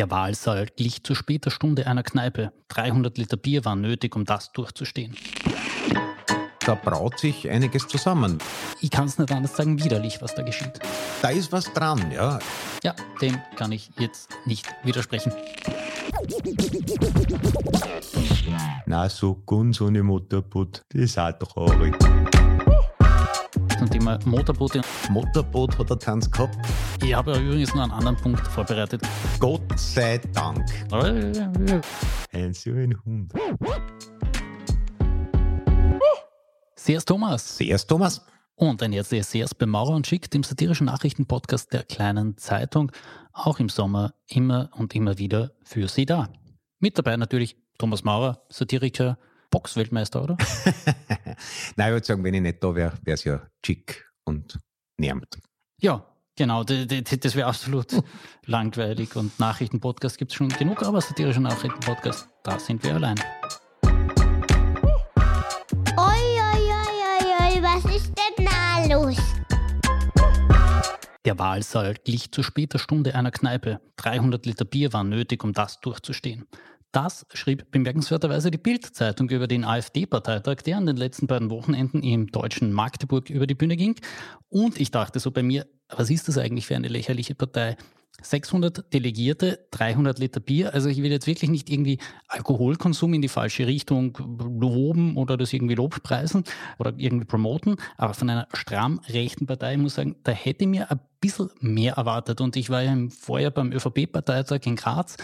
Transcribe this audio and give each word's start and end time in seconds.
Der 0.00 0.10
Wahlsaal 0.10 0.64
glich 0.64 1.04
zu 1.04 1.14
später 1.14 1.50
Stunde 1.50 1.86
einer 1.86 2.02
Kneipe. 2.02 2.54
300 2.68 3.18
Liter 3.18 3.36
Bier 3.36 3.66
waren 3.66 3.82
nötig, 3.82 4.16
um 4.16 4.24
das 4.24 4.50
durchzustehen. 4.50 5.14
Da 6.60 6.74
braut 6.74 7.18
sich 7.18 7.50
einiges 7.50 7.86
zusammen. 7.86 8.38
Ich 8.80 8.90
kann 8.90 9.08
es 9.08 9.18
nicht 9.18 9.30
anders 9.30 9.54
sagen, 9.54 9.78
widerlich, 9.84 10.22
was 10.22 10.34
da 10.34 10.40
geschieht. 10.40 10.80
Da 11.20 11.28
ist 11.28 11.52
was 11.52 11.70
dran, 11.74 12.10
ja. 12.10 12.38
Ja, 12.82 12.94
dem 13.20 13.42
kann 13.56 13.72
ich 13.72 13.90
jetzt 13.98 14.30
nicht 14.46 14.74
widersprechen. 14.84 15.34
Na, 18.86 19.06
so 19.10 19.34
ganz 19.46 19.82
ohne 19.82 20.02
Motorboot, 20.02 20.80
das 20.88 21.02
ist 21.02 21.18
auch 21.18 21.32
traurig. 21.32 21.94
Zum 23.80 23.88
Thema 23.88 24.18
Motorboote. 24.26 24.82
Motorboot 25.08 25.78
hat 25.78 25.88
er 25.88 25.98
Tanz 25.98 26.30
gehabt. 26.30 26.54
Ich 27.02 27.14
habe 27.14 27.32
übrigens 27.38 27.74
noch 27.74 27.84
einen 27.84 27.92
anderen 27.92 28.14
Punkt 28.14 28.46
vorbereitet. 28.46 29.00
Gott 29.38 29.62
sei 29.74 30.18
Dank. 30.34 30.66
Ein 30.92 32.52
so 32.52 32.72
ein 32.72 32.94
Hund. 33.06 33.32
Servus 36.74 37.04
Thomas. 37.06 37.56
Servus 37.56 37.86
Thomas. 37.86 38.26
Und 38.54 38.82
ein 38.82 38.92
herzliches 38.92 39.30
Servus 39.30 39.54
bei 39.54 39.64
Maurer 39.64 39.94
und 39.94 40.06
Schick, 40.06 40.30
dem 40.30 40.42
satirischen 40.42 40.84
Nachrichtenpodcast 40.84 41.72
der 41.72 41.84
kleinen 41.84 42.36
Zeitung. 42.36 42.92
Auch 43.32 43.60
im 43.60 43.70
Sommer 43.70 44.12
immer 44.26 44.68
und 44.76 44.94
immer 44.94 45.16
wieder 45.16 45.52
für 45.64 45.88
Sie 45.88 46.04
da. 46.04 46.28
Mit 46.80 46.98
dabei 46.98 47.16
natürlich 47.16 47.56
Thomas 47.78 48.04
Maurer, 48.04 48.42
Satiriker, 48.50 49.16
Boxweltmeister, 49.50 50.22
oder? 50.22 50.36
Nein, 51.76 51.88
ich 51.88 51.92
würde 51.92 52.06
sagen, 52.06 52.24
wenn 52.24 52.34
ich 52.34 52.40
nicht 52.40 52.62
da 52.62 52.74
wäre, 52.74 52.92
wäre 53.02 53.14
es 53.14 53.24
ja 53.24 53.42
chic 53.62 54.08
und 54.24 54.58
nervt. 54.98 55.38
Ja, 55.80 56.06
genau. 56.36 56.64
Das 56.64 57.34
wäre 57.34 57.46
absolut 57.46 58.02
langweilig. 58.46 59.16
Und 59.16 59.38
Nachrichtenpodcast 59.38 60.18
gibt 60.18 60.32
es 60.32 60.36
schon 60.36 60.48
genug, 60.48 60.82
aber 60.82 61.00
satirische 61.00 61.40
Nachrichtenpodcast, 61.40 62.28
da 62.44 62.58
sind 62.58 62.82
wir 62.84 62.94
allein. 62.94 63.16
los. 68.90 69.16
Der 71.24 71.38
Wahlsaal 71.38 71.94
glich 72.04 72.32
zu 72.32 72.42
später 72.42 72.78
Stunde 72.78 73.14
einer 73.14 73.30
Kneipe. 73.30 73.80
300 73.96 74.46
Liter 74.46 74.64
Bier 74.64 74.92
waren 74.92 75.08
nötig, 75.08 75.44
um 75.44 75.52
das 75.52 75.80
durchzustehen. 75.80 76.46
Das 76.92 77.24
schrieb 77.32 77.70
bemerkenswerterweise 77.70 78.50
die 78.50 78.58
Bild-Zeitung 78.58 79.30
über 79.30 79.46
den 79.46 79.64
AfD-Parteitag, 79.64 80.62
der 80.62 80.76
an 80.76 80.86
den 80.86 80.96
letzten 80.96 81.28
beiden 81.28 81.48
Wochenenden 81.48 82.02
im 82.02 82.26
deutschen 82.26 82.72
Magdeburg 82.72 83.30
über 83.30 83.46
die 83.46 83.54
Bühne 83.54 83.76
ging. 83.76 83.94
Und 84.48 84.80
ich 84.80 84.90
dachte 84.90 85.20
so 85.20 85.30
bei 85.30 85.44
mir, 85.44 85.66
was 85.88 86.10
ist 86.10 86.26
das 86.26 86.36
eigentlich 86.36 86.66
für 86.66 86.74
eine 86.74 86.88
lächerliche 86.88 87.36
Partei? 87.36 87.76
600 88.22 88.92
Delegierte, 88.92 89.66
300 89.70 90.18
Liter 90.18 90.40
Bier. 90.40 90.74
Also 90.74 90.88
ich 90.88 91.00
will 91.02 91.10
jetzt 91.10 91.26
wirklich 91.26 91.48
nicht 91.48 91.70
irgendwie 91.70 91.98
Alkoholkonsum 92.28 93.14
in 93.14 93.22
die 93.22 93.28
falsche 93.28 93.66
Richtung 93.66 94.18
loben 94.60 95.16
oder 95.16 95.36
das 95.36 95.52
irgendwie 95.52 95.76
lobpreisen 95.76 96.44
oder 96.78 96.92
irgendwie 96.96 97.24
promoten. 97.24 97.76
Aber 97.96 98.14
von 98.14 98.28
einer 98.28 98.48
stramm 98.52 99.00
rechten 99.08 99.46
Partei, 99.46 99.74
ich 99.74 99.78
muss 99.78 99.94
sagen, 99.94 100.16
da 100.24 100.32
hätte 100.32 100.64
ich 100.64 100.70
mir 100.70 100.90
ein 100.90 101.00
bisschen 101.20 101.50
mehr 101.60 101.94
erwartet. 101.94 102.40
Und 102.40 102.56
ich 102.56 102.68
war 102.68 102.82
ja 102.82 102.92
im 102.92 103.10
Vorjahr 103.10 103.52
beim 103.52 103.72
ÖVP-Parteitag 103.72 104.66
in 104.66 104.76
Graz. 104.76 105.16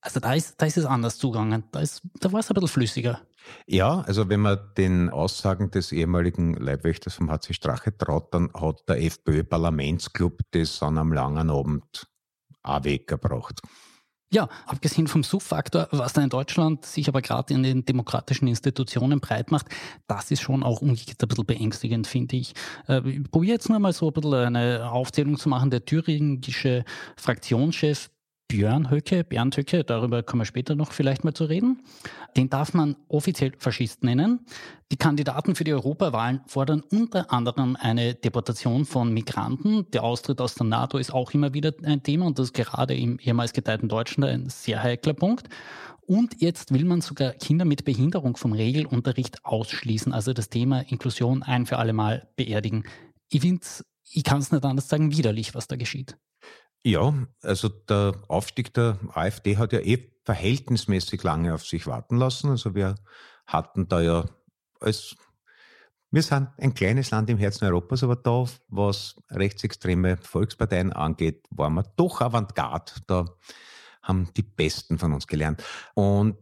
Also 0.00 0.20
da 0.20 0.34
ist, 0.34 0.60
da 0.60 0.66
ist 0.66 0.76
es 0.76 0.84
anders 0.84 1.18
zugegangen. 1.18 1.64
Da, 1.72 1.80
ist, 1.80 2.02
da 2.20 2.32
war 2.32 2.40
es 2.40 2.50
ein 2.50 2.54
bisschen 2.54 2.68
flüssiger. 2.68 3.20
Ja, 3.66 4.00
also 4.00 4.28
wenn 4.28 4.40
man 4.40 4.58
den 4.76 5.10
Aussagen 5.10 5.70
des 5.70 5.92
ehemaligen 5.92 6.54
Leibwächters 6.54 7.14
vom 7.14 7.30
HC 7.30 7.54
Strache 7.54 7.96
traut, 7.96 8.32
dann 8.34 8.50
hat 8.54 8.88
der 8.88 9.02
FPÖ-Parlamentsclub 9.02 10.40
das 10.50 10.82
an 10.82 10.98
einem 10.98 11.12
langen 11.12 11.50
Abend 11.50 12.06
auch 12.62 12.84
weggebracht. 12.84 13.60
Ja, 14.32 14.48
abgesehen 14.66 15.06
vom 15.06 15.22
Suchfaktor, 15.22 15.86
was 15.92 16.12
da 16.12 16.20
in 16.20 16.30
Deutschland 16.30 16.84
sich 16.84 17.06
aber 17.06 17.22
gerade 17.22 17.54
in 17.54 17.62
den 17.62 17.84
demokratischen 17.84 18.48
Institutionen 18.48 19.20
breit 19.20 19.52
macht, 19.52 19.68
das 20.08 20.32
ist 20.32 20.40
schon 20.40 20.64
auch 20.64 20.82
umgekehrt 20.82 21.22
ein 21.22 21.28
bisschen 21.28 21.46
beängstigend, 21.46 22.08
finde 22.08 22.36
ich. 22.36 22.52
Äh, 22.88 23.08
ich 23.08 23.30
probiere 23.30 23.54
jetzt 23.54 23.68
nur 23.68 23.78
mal 23.78 23.92
so 23.92 24.08
ein 24.08 24.12
bisschen 24.12 24.34
eine 24.34 24.90
Aufzählung 24.90 25.38
zu 25.38 25.48
machen. 25.48 25.70
Der 25.70 25.84
thüringische 25.84 26.84
Fraktionschef 27.16 28.10
Björn 28.48 28.90
Höcke, 28.90 29.24
Bernd 29.24 29.56
Höcke, 29.56 29.82
darüber 29.82 30.22
kommen 30.22 30.42
wir 30.42 30.46
später 30.46 30.76
noch 30.76 30.92
vielleicht 30.92 31.24
mal 31.24 31.34
zu 31.34 31.46
reden. 31.46 31.82
Den 32.36 32.48
darf 32.48 32.74
man 32.74 32.94
offiziell 33.08 33.52
Faschist 33.58 34.04
nennen. 34.04 34.46
Die 34.92 34.96
Kandidaten 34.96 35.56
für 35.56 35.64
die 35.64 35.72
Europawahlen 35.72 36.42
fordern 36.46 36.84
unter 36.92 37.32
anderem 37.32 37.76
eine 37.80 38.14
Deportation 38.14 38.84
von 38.84 39.12
Migranten. 39.12 39.90
Der 39.90 40.04
Austritt 40.04 40.40
aus 40.40 40.54
der 40.54 40.66
NATO 40.66 40.96
ist 40.98 41.12
auch 41.12 41.32
immer 41.32 41.54
wieder 41.54 41.72
ein 41.82 42.04
Thema 42.04 42.26
und 42.26 42.38
das 42.38 42.46
ist 42.46 42.54
gerade 42.54 42.94
im 42.94 43.18
ehemals 43.18 43.52
geteilten 43.52 43.88
Deutschland 43.88 44.30
ein 44.30 44.48
sehr 44.48 44.80
heikler 44.80 45.14
Punkt. 45.14 45.48
Und 46.02 46.40
jetzt 46.40 46.72
will 46.72 46.84
man 46.84 47.00
sogar 47.00 47.32
Kinder 47.32 47.64
mit 47.64 47.84
Behinderung 47.84 48.36
vom 48.36 48.52
Regelunterricht 48.52 49.44
ausschließen, 49.44 50.12
also 50.12 50.32
das 50.32 50.50
Thema 50.50 50.82
Inklusion 50.88 51.42
ein 51.42 51.66
für 51.66 51.78
alle 51.78 51.92
Mal 51.92 52.28
beerdigen. 52.36 52.84
Ich 53.28 53.40
finde, 53.40 53.66
ich 54.12 54.22
kann 54.22 54.38
es 54.38 54.52
nicht 54.52 54.64
anders 54.64 54.88
sagen, 54.88 55.10
widerlich, 55.10 55.56
was 55.56 55.66
da 55.66 55.74
geschieht. 55.74 56.16
Ja, 56.84 57.14
also 57.42 57.68
der 57.68 58.14
Aufstieg 58.28 58.72
der 58.74 58.98
AfD 59.12 59.56
hat 59.56 59.72
ja 59.72 59.80
eh 59.80 60.12
verhältnismäßig 60.24 61.22
lange 61.22 61.54
auf 61.54 61.64
sich 61.64 61.86
warten 61.86 62.16
lassen. 62.16 62.50
Also 62.50 62.74
wir 62.74 62.94
hatten 63.46 63.88
da 63.88 64.00
ja 64.00 64.24
als 64.80 65.16
wir 66.10 66.22
sind 66.22 66.48
ein 66.58 66.72
kleines 66.72 67.10
Land 67.10 67.28
im 67.30 67.38
Herzen 67.38 67.66
Europas, 67.66 68.02
aber 68.02 68.16
da, 68.16 68.44
was 68.68 69.16
rechtsextreme 69.30 70.16
Volksparteien 70.16 70.92
angeht, 70.92 71.44
waren 71.50 71.74
wir 71.74 71.82
doch 71.96 72.20
Avantgarde. 72.20 72.92
Da 73.06 73.26
haben 74.02 74.28
die 74.36 74.42
Besten 74.42 74.98
von 74.98 75.12
uns 75.12 75.26
gelernt. 75.26 75.62
Und 75.94 76.36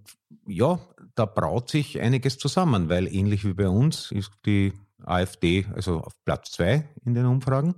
ja, 0.47 0.79
da 1.15 1.25
braut 1.25 1.71
sich 1.71 2.01
einiges 2.01 2.39
zusammen, 2.39 2.89
weil 2.89 3.13
ähnlich 3.13 3.45
wie 3.45 3.55
bei 3.55 3.69
uns 3.69 4.13
ist 4.13 4.33
die 4.45 4.75
AfD 5.03 5.67
also 5.75 6.01
auf 6.01 6.13
Platz 6.25 6.53
zwei 6.53 6.89
in 7.05 7.15
den 7.15 7.27
Umfragen. 7.27 7.75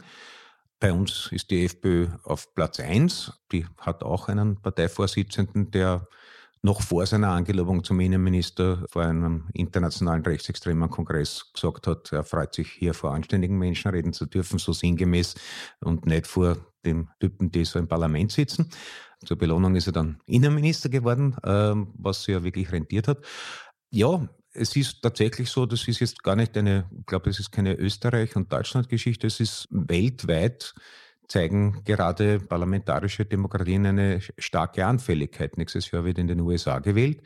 Bei 0.78 0.92
uns 0.92 1.30
ist 1.32 1.50
die 1.50 1.64
FPÖ 1.64 2.08
auf 2.22 2.54
Platz 2.54 2.80
1. 2.80 3.32
Die 3.50 3.66
hat 3.78 4.02
auch 4.02 4.28
einen 4.28 4.60
Parteivorsitzenden, 4.60 5.70
der 5.70 6.06
noch 6.62 6.82
vor 6.82 7.06
seiner 7.06 7.30
Angelobung 7.30 7.84
zum 7.84 8.00
Innenminister 8.00 8.84
vor 8.90 9.02
einem 9.02 9.48
internationalen 9.54 10.22
rechtsextremen 10.22 10.90
Kongress 10.90 11.52
gesagt 11.54 11.86
hat, 11.86 12.12
er 12.12 12.24
freut 12.24 12.54
sich 12.54 12.70
hier 12.72 12.92
vor 12.92 13.14
anständigen 13.14 13.56
Menschen 13.56 13.90
reden 13.90 14.12
zu 14.12 14.26
dürfen, 14.26 14.58
so 14.58 14.72
sinngemäß 14.72 15.36
und 15.80 16.06
nicht 16.06 16.26
vor 16.26 16.56
dem 16.84 17.08
Typen, 17.20 17.50
die 17.50 17.64
so 17.64 17.78
im 17.78 17.88
Parlament 17.88 18.32
sitzen. 18.32 18.70
Zur 19.24 19.38
Belohnung 19.38 19.76
ist 19.76 19.86
er 19.86 19.92
dann 19.92 20.20
Innenminister 20.26 20.88
geworden, 20.88 21.36
ähm, 21.44 21.92
was 21.96 22.24
sich 22.24 22.34
ja 22.34 22.44
wirklich 22.44 22.70
rentiert 22.72 23.08
hat. 23.08 23.24
Ja, 23.90 24.28
es 24.56 24.74
ist 24.76 25.02
tatsächlich 25.02 25.50
so, 25.50 25.66
das 25.66 25.86
ist 25.86 26.00
jetzt 26.00 26.22
gar 26.22 26.36
nicht 26.36 26.56
eine, 26.56 26.88
ich 26.98 27.06
glaube, 27.06 27.30
es 27.30 27.38
ist 27.38 27.52
keine 27.52 27.74
Österreich- 27.74 28.36
und 28.36 28.52
Deutschland-Geschichte, 28.52 29.26
es 29.26 29.40
ist 29.40 29.68
weltweit 29.70 30.74
zeigen 31.28 31.82
gerade 31.84 32.40
parlamentarische 32.40 33.24
Demokratien 33.24 33.86
eine 33.86 34.20
starke 34.38 34.86
Anfälligkeit. 34.86 35.56
Nächstes 35.56 35.90
Jahr 35.90 36.04
wird 36.04 36.18
in 36.18 36.28
den 36.28 36.40
USA 36.40 36.78
gewählt. 36.78 37.22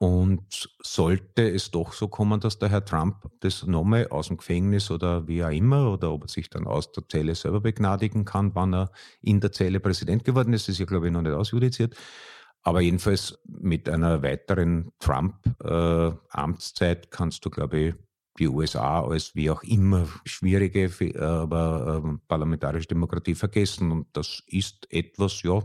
Und 0.00 0.70
sollte 0.80 1.50
es 1.50 1.72
doch 1.72 1.92
so 1.92 2.06
kommen, 2.06 2.38
dass 2.38 2.60
der 2.60 2.68
Herr 2.68 2.84
Trump 2.84 3.16
das 3.40 3.66
nochmal 3.66 4.06
aus 4.08 4.28
dem 4.28 4.36
Gefängnis 4.36 4.92
oder 4.92 5.26
wie 5.26 5.42
auch 5.42 5.50
immer, 5.50 5.92
oder 5.92 6.12
ob 6.12 6.22
er 6.22 6.28
sich 6.28 6.48
dann 6.48 6.68
aus 6.68 6.92
der 6.92 7.08
Zelle 7.08 7.34
selber 7.34 7.60
begnadigen 7.60 8.24
kann, 8.24 8.54
wann 8.54 8.74
er 8.74 8.92
in 9.22 9.40
der 9.40 9.50
Zelle 9.50 9.80
Präsident 9.80 10.24
geworden 10.24 10.52
ist, 10.52 10.68
ist 10.68 10.78
ja, 10.78 10.86
glaube 10.86 11.06
ich, 11.08 11.12
noch 11.12 11.22
nicht 11.22 11.32
ausjudiziert. 11.32 11.96
Aber 12.68 12.82
jedenfalls 12.82 13.38
mit 13.46 13.88
einer 13.88 14.22
weiteren 14.22 14.92
Trump-Amtszeit 14.98 17.10
kannst 17.10 17.42
du, 17.46 17.48
glaube 17.48 17.78
ich, 17.78 17.94
die 18.38 18.46
USA 18.46 19.00
als 19.00 19.34
wie 19.34 19.50
auch 19.50 19.62
immer 19.62 20.06
schwierige, 20.26 20.90
aber 21.18 22.02
äh, 22.04 22.18
parlamentarische 22.28 22.88
Demokratie 22.88 23.34
vergessen. 23.34 23.90
Und 23.90 24.08
das 24.12 24.42
ist 24.48 24.86
etwas, 24.92 25.42
ja, 25.44 25.62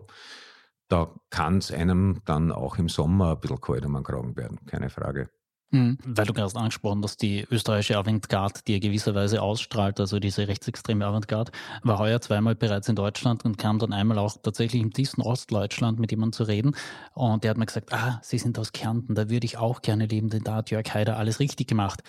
da 0.87 1.13
kann 1.29 1.57
es 1.57 1.73
einem 1.73 2.21
dann 2.23 2.53
auch 2.53 2.77
im 2.77 2.87
Sommer 2.87 3.31
ein 3.31 3.39
bisschen 3.41 3.59
kalt 3.59 3.85
um 3.85 3.95
den 3.95 4.03
Kragen 4.03 4.37
werden, 4.37 4.65
keine 4.65 4.89
Frage. 4.89 5.29
Mhm. 5.73 5.97
Weil 6.05 6.27
du 6.27 6.33
gerade 6.33 6.55
angesprochen 6.55 7.01
hast, 7.03 7.23
die 7.23 7.47
österreichische 7.49 7.97
Avantgarde, 7.97 8.59
die 8.67 8.73
er 8.73 8.79
gewisserweise 8.79 9.41
ausstrahlt, 9.41 9.99
also 9.99 10.19
diese 10.19 10.47
rechtsextreme 10.47 11.03
Avantgarde, 11.03 11.51
war 11.81 11.97
heuer 11.97 12.21
zweimal 12.21 12.53
bereits 12.53 12.89
in 12.89 12.95
Deutschland 12.95 13.43
und 13.43 13.57
kam 13.57 13.79
dann 13.79 13.91
einmal 13.91 14.19
auch 14.19 14.37
tatsächlich 14.41 14.83
im 14.83 14.93
tiefsten 14.93 15.23
Ostdeutschland 15.23 15.97
mit 15.97 16.11
jemandem 16.11 16.33
zu 16.33 16.43
reden. 16.43 16.75
Und 17.15 17.43
der 17.43 17.49
hat 17.49 17.57
mir 17.57 17.65
gesagt, 17.65 17.91
ah, 17.91 18.19
Sie 18.21 18.37
sind 18.37 18.59
aus 18.59 18.71
Kärnten, 18.71 19.15
da 19.15 19.31
würde 19.31 19.45
ich 19.45 19.57
auch 19.57 19.81
gerne 19.81 20.05
leben, 20.05 20.29
denn 20.29 20.43
da 20.43 20.57
hat 20.57 20.69
Jörg 20.69 20.93
Haider 20.93 21.17
alles 21.17 21.39
richtig 21.39 21.67
gemacht 21.67 22.03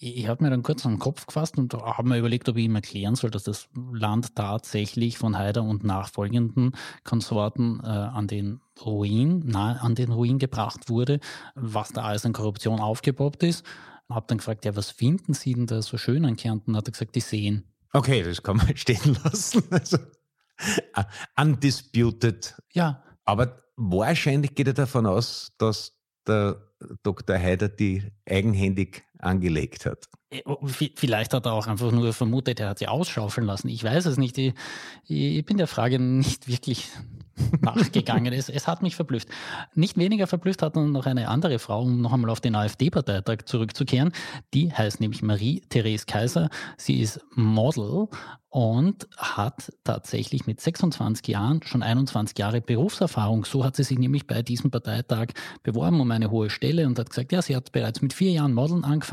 ich 0.00 0.28
habe 0.28 0.44
mir 0.44 0.50
dann 0.50 0.62
kurz 0.62 0.86
an 0.86 0.94
den 0.94 0.98
Kopf 1.00 1.26
gefasst 1.26 1.58
und 1.58 1.74
habe 1.74 2.08
mir 2.08 2.18
überlegt, 2.18 2.48
ob 2.48 2.56
ich 2.56 2.64
ihm 2.64 2.76
erklären 2.76 3.16
soll, 3.16 3.30
dass 3.30 3.42
das 3.42 3.68
Land 3.74 4.36
tatsächlich 4.36 5.18
von 5.18 5.36
Haider 5.36 5.64
und 5.64 5.82
nachfolgenden 5.82 6.72
Konsorten 7.02 7.80
äh, 7.82 7.86
an 7.86 8.28
den 8.28 8.60
Ruin, 8.84 9.40
nahe 9.40 9.80
an 9.80 9.96
den 9.96 10.12
Ruin 10.12 10.38
gebracht 10.38 10.88
wurde, 10.88 11.18
was 11.56 11.88
da 11.90 12.02
alles 12.02 12.24
an 12.24 12.32
Korruption 12.32 12.78
aufgepoppt 12.78 13.42
ist. 13.42 13.64
Habe 14.08 14.26
dann 14.28 14.38
gefragt, 14.38 14.64
ja, 14.64 14.76
was 14.76 14.90
finden 14.90 15.34
Sie 15.34 15.52
denn 15.52 15.66
da 15.66 15.82
so 15.82 15.98
schön 15.98 16.24
an 16.24 16.36
Kärnten? 16.36 16.76
Hat 16.76 16.88
er 16.88 16.92
gesagt, 16.92 17.16
die 17.16 17.20
Seen. 17.20 17.64
Okay, 17.92 18.22
das 18.22 18.42
kann 18.42 18.56
man 18.56 18.76
stehen 18.76 19.18
lassen. 19.24 19.64
Also, 19.70 19.98
undisputed. 21.36 22.54
Ja. 22.72 23.02
Aber 23.24 23.58
wahrscheinlich 23.76 24.54
geht 24.54 24.68
er 24.68 24.74
davon 24.74 25.06
aus, 25.06 25.52
dass 25.58 25.98
der 26.26 26.62
Dr. 27.02 27.36
Haider 27.36 27.68
die 27.68 28.04
eigenhändig 28.24 29.04
angelegt 29.18 29.86
hat. 29.86 30.08
Äh, 30.30 30.42
oh, 30.44 30.58
vielleicht 30.66 31.34
hat 31.34 31.46
er 31.46 31.52
auch 31.52 31.66
einfach 31.66 31.90
nur 31.92 32.12
vermutet, 32.12 32.60
er 32.60 32.70
hat 32.70 32.78
sie 32.78 32.88
ausschaufeln 32.88 33.46
lassen. 33.46 33.68
Ich 33.68 33.82
weiß 33.82 34.06
es 34.06 34.18
nicht. 34.18 34.38
Ich, 34.38 34.54
ich 35.04 35.44
bin 35.44 35.56
der 35.56 35.66
Frage 35.66 35.98
nicht 35.98 36.48
wirklich 36.48 36.90
nachgegangen. 37.60 38.32
es, 38.32 38.48
es 38.48 38.66
hat 38.66 38.82
mich 38.82 38.96
verblüfft. 38.96 39.28
Nicht 39.74 39.96
weniger 39.96 40.26
verblüfft 40.26 40.62
hat 40.62 40.76
dann 40.76 40.92
noch 40.92 41.06
eine 41.06 41.28
andere 41.28 41.58
Frau, 41.58 41.82
um 41.82 42.00
noch 42.00 42.12
einmal 42.12 42.30
auf 42.30 42.40
den 42.40 42.54
AfD-Parteitag 42.54 43.44
zurückzukehren. 43.46 44.12
Die 44.54 44.72
heißt 44.72 45.00
nämlich 45.00 45.22
Marie-Therese 45.22 46.06
Kaiser. 46.06 46.50
Sie 46.76 47.00
ist 47.00 47.20
Model 47.34 48.08
und 48.50 49.06
hat 49.16 49.72
tatsächlich 49.84 50.46
mit 50.46 50.60
26 50.60 51.26
Jahren 51.28 51.62
schon 51.62 51.82
21 51.82 52.38
Jahre 52.38 52.60
Berufserfahrung. 52.60 53.44
So 53.44 53.64
hat 53.64 53.76
sie 53.76 53.84
sich 53.84 53.98
nämlich 53.98 54.26
bei 54.26 54.42
diesem 54.42 54.70
Parteitag 54.70 55.28
beworben 55.62 56.00
um 56.00 56.10
eine 56.10 56.30
hohe 56.30 56.48
Stelle 56.48 56.86
und 56.86 56.98
hat 56.98 57.10
gesagt, 57.10 57.32
ja, 57.32 57.42
sie 57.42 57.54
hat 57.54 57.72
bereits 57.72 58.00
mit 58.00 58.14
vier 58.14 58.30
Jahren 58.30 58.54
Modeln 58.54 58.84
angefangen. 58.84 59.07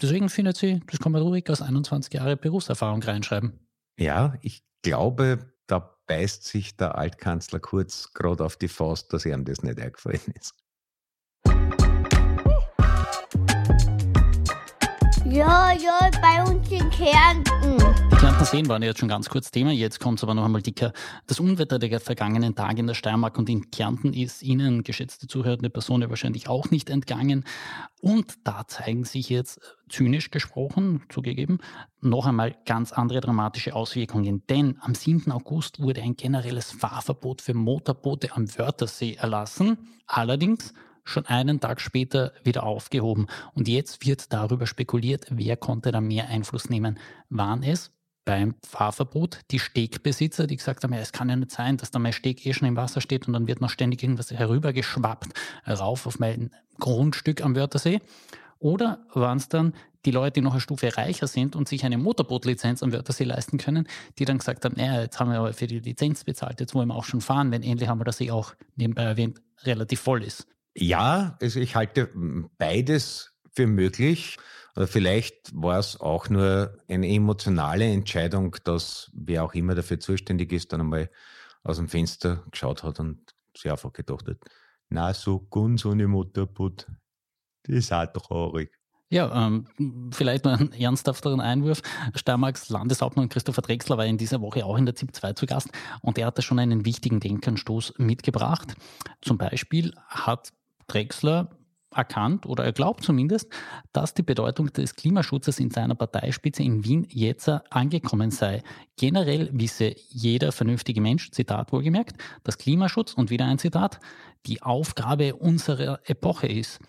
Deswegen 0.00 0.28
findet 0.28 0.56
sie, 0.56 0.80
das 0.90 1.00
kann 1.00 1.12
man 1.12 1.22
ruhig 1.22 1.48
als 1.48 1.62
21 1.62 2.12
Jahre 2.12 2.36
Berufserfahrung 2.36 3.02
reinschreiben. 3.02 3.58
Ja, 3.98 4.34
ich 4.42 4.62
glaube, 4.82 5.52
da 5.66 5.96
beißt 6.06 6.44
sich 6.44 6.76
der 6.76 6.96
Altkanzler 6.96 7.60
Kurz 7.60 8.12
gerade 8.12 8.44
auf 8.44 8.56
die 8.56 8.68
Faust, 8.68 9.12
dass 9.12 9.24
ihm 9.24 9.44
das 9.44 9.62
nicht 9.62 9.80
eingefallen 9.80 10.20
ist. 10.34 10.54
Ja, 15.24 15.72
ja, 15.72 16.10
bei 16.22 16.42
uns 16.44 16.70
in 16.70 16.88
Kärnten. 16.90 18.05
Die 18.16 18.20
Kärntner 18.22 18.46
Seen 18.46 18.66
waren 18.70 18.80
ja 18.80 18.88
jetzt 18.88 19.00
schon 19.00 19.10
ganz 19.10 19.28
kurz 19.28 19.50
Thema. 19.50 19.72
Jetzt 19.72 20.00
kommt 20.00 20.18
es 20.18 20.22
aber 20.22 20.32
noch 20.32 20.46
einmal 20.46 20.62
dicker. 20.62 20.94
Das 21.26 21.38
Unwetter 21.38 21.78
der 21.78 22.00
vergangenen 22.00 22.54
Tage 22.54 22.80
in 22.80 22.86
der 22.86 22.94
Steiermark 22.94 23.36
und 23.36 23.46
in 23.50 23.70
Kärnten 23.70 24.14
ist 24.14 24.42
Ihnen, 24.42 24.84
geschätzte 24.84 25.26
zuhörende 25.26 25.68
Person, 25.68 26.02
wahrscheinlich 26.08 26.48
auch 26.48 26.70
nicht 26.70 26.88
entgangen. 26.88 27.44
Und 28.00 28.38
da 28.44 28.66
zeigen 28.66 29.04
sich 29.04 29.28
jetzt, 29.28 29.60
zynisch 29.90 30.30
gesprochen, 30.30 31.02
zugegeben, 31.10 31.58
noch 32.00 32.24
einmal 32.24 32.56
ganz 32.64 32.90
andere 32.90 33.20
dramatische 33.20 33.74
Auswirkungen. 33.74 34.42
Denn 34.48 34.78
am 34.80 34.94
7. 34.94 35.30
August 35.30 35.82
wurde 35.82 36.00
ein 36.00 36.16
generelles 36.16 36.70
Fahrverbot 36.72 37.42
für 37.42 37.52
Motorboote 37.52 38.34
am 38.34 38.48
Wörthersee 38.56 39.16
erlassen. 39.16 39.76
Allerdings 40.06 40.72
schon 41.04 41.26
einen 41.26 41.60
Tag 41.60 41.82
später 41.82 42.32
wieder 42.44 42.62
aufgehoben. 42.64 43.26
Und 43.52 43.68
jetzt 43.68 44.06
wird 44.06 44.32
darüber 44.32 44.66
spekuliert, 44.66 45.26
wer 45.28 45.58
konnte 45.58 45.92
da 45.92 46.00
mehr 46.00 46.28
Einfluss 46.28 46.70
nehmen. 46.70 46.98
Waren 47.28 47.62
es 47.62 47.92
beim 48.26 48.56
Fahrverbot 48.66 49.40
die 49.50 49.58
Stegbesitzer, 49.58 50.46
die 50.46 50.56
gesagt 50.56 50.84
haben, 50.84 50.92
ja, 50.92 50.98
es 50.98 51.12
kann 51.12 51.30
ja 51.30 51.36
nicht 51.36 51.52
sein, 51.52 51.78
dass 51.78 51.90
da 51.90 51.98
mein 51.98 52.12
Steg 52.12 52.44
eh 52.44 52.52
schon 52.52 52.68
im 52.68 52.76
Wasser 52.76 53.00
steht 53.00 53.26
und 53.26 53.32
dann 53.32 53.46
wird 53.46 53.62
noch 53.62 53.70
ständig 53.70 54.02
irgendwas 54.02 54.30
herübergeschwappt, 54.30 55.28
rauf 55.66 56.06
auf 56.06 56.18
mein 56.18 56.50
Grundstück 56.78 57.42
am 57.42 57.56
Wörthersee. 57.56 58.00
Oder 58.58 59.06
waren 59.14 59.38
es 59.38 59.48
dann 59.48 59.74
die 60.04 60.10
Leute, 60.10 60.34
die 60.34 60.40
noch 60.40 60.52
eine 60.52 60.60
Stufe 60.60 60.96
reicher 60.96 61.26
sind 61.26 61.56
und 61.56 61.68
sich 61.68 61.84
eine 61.84 61.98
Motorbootlizenz 61.98 62.82
am 62.82 62.92
Wörthersee 62.92 63.24
leisten 63.24 63.58
können, 63.58 63.86
die 64.18 64.24
dann 64.24 64.38
gesagt 64.38 64.64
haben, 64.64 64.74
naja, 64.76 65.02
jetzt 65.02 65.20
haben 65.20 65.30
wir 65.30 65.38
aber 65.38 65.52
für 65.52 65.66
die 65.66 65.80
Lizenz 65.80 66.24
bezahlt, 66.24 66.60
jetzt 66.60 66.74
wollen 66.74 66.88
wir 66.88 66.96
auch 66.96 67.04
schon 67.04 67.20
fahren, 67.20 67.50
wenn 67.52 67.62
endlich 67.62 67.88
haben 67.88 68.00
wir 68.00 68.04
das 68.04 68.20
eh 68.20 68.30
auch 68.30 68.54
nebenbei 68.74 69.02
erwähnt, 69.02 69.40
relativ 69.64 70.00
voll 70.00 70.22
ist. 70.22 70.46
Ja, 70.74 71.38
also 71.40 71.60
ich 71.60 71.76
halte 71.76 72.10
beides 72.58 73.35
für 73.56 73.66
möglich. 73.66 74.36
Vielleicht 74.76 75.50
war 75.54 75.78
es 75.78 75.98
auch 75.98 76.28
nur 76.28 76.76
eine 76.86 77.08
emotionale 77.08 77.86
Entscheidung, 77.86 78.56
dass 78.64 79.10
wer 79.14 79.42
auch 79.42 79.54
immer 79.54 79.74
dafür 79.74 79.98
zuständig 79.98 80.52
ist, 80.52 80.72
dann 80.72 80.82
einmal 80.82 81.10
aus 81.64 81.78
dem 81.78 81.88
Fenster 81.88 82.44
geschaut 82.50 82.82
hat 82.82 83.00
und 83.00 83.34
sich 83.56 83.70
einfach 83.70 83.92
gedacht 83.94 84.28
hat, 84.28 84.36
na, 84.90 85.14
so 85.14 85.40
ganz 85.40 85.84
ohne 85.86 86.06
Motorboot, 86.06 86.86
das 87.64 87.76
ist 87.76 87.92
auch 87.92 88.06
traurig. 88.06 88.70
Ja, 89.08 89.46
ähm, 89.46 90.10
vielleicht 90.12 90.44
noch 90.44 90.58
einen 90.58 90.72
ernsthafteren 90.72 91.40
Einwurf. 91.40 91.80
Steiermarks 92.14 92.68
Landeshauptmann 92.68 93.28
Christopher 93.28 93.62
Drexler 93.62 93.96
war 93.96 94.04
in 94.04 94.18
dieser 94.18 94.40
Woche 94.40 94.66
auch 94.66 94.76
in 94.76 94.84
der 94.84 94.96
ZIP 94.96 95.14
2 95.14 95.32
zu 95.34 95.46
Gast 95.46 95.70
und 96.02 96.18
er 96.18 96.26
hat 96.26 96.38
da 96.38 96.42
schon 96.42 96.58
einen 96.58 96.84
wichtigen 96.84 97.20
Denkanstoß 97.20 97.94
mitgebracht. 97.98 98.74
Zum 99.22 99.38
Beispiel 99.38 99.94
hat 100.08 100.52
Drexler 100.88 101.55
erkannt 101.96 102.46
oder 102.46 102.64
er 102.64 102.72
glaubt 102.72 103.02
zumindest, 103.04 103.50
dass 103.92 104.14
die 104.14 104.22
Bedeutung 104.22 104.72
des 104.72 104.94
Klimaschutzes 104.94 105.58
in 105.58 105.70
seiner 105.70 105.94
Parteispitze 105.94 106.62
in 106.62 106.84
Wien 106.84 107.06
jetzt 107.10 107.48
angekommen 107.70 108.30
sei. 108.30 108.62
Generell 108.96 109.50
wisse 109.52 109.94
jeder 110.08 110.52
vernünftige 110.52 111.00
Mensch, 111.00 111.30
Zitat 111.30 111.72
wohlgemerkt, 111.72 112.16
dass 112.44 112.58
Klimaschutz 112.58 113.14
und 113.14 113.30
wieder 113.30 113.46
ein 113.46 113.58
Zitat, 113.58 114.00
die 114.46 114.62
Aufgabe 114.62 115.34
unserer 115.36 116.00
Epoche 116.04 116.46
ist. 116.46 116.80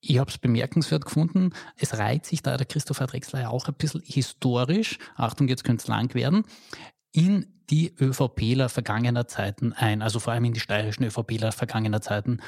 Ich 0.00 0.18
habe 0.18 0.30
es 0.30 0.38
bemerkenswert 0.38 1.04
gefunden. 1.04 1.50
Es 1.76 1.98
reiht 1.98 2.26
sich 2.26 2.42
da 2.42 2.56
der 2.56 2.66
Christopher 2.66 3.06
Drexler 3.06 3.40
ja 3.40 3.48
auch 3.48 3.66
ein 3.66 3.74
bisschen 3.74 4.02
historisch, 4.04 4.98
Achtung, 5.16 5.48
jetzt 5.48 5.64
könnte 5.64 5.82
es 5.82 5.88
lang 5.88 6.14
werden, 6.14 6.44
in 7.12 7.46
die 7.70 7.94
ÖVPler 8.00 8.68
vergangener 8.68 9.26
Zeiten 9.26 9.72
ein, 9.72 10.02
also 10.02 10.20
vor 10.20 10.32
allem 10.32 10.44
in 10.44 10.52
die 10.52 10.60
steirischen 10.60 11.04
ÖVPler 11.04 11.50
vergangener 11.52 12.00
Zeiten. 12.00 12.38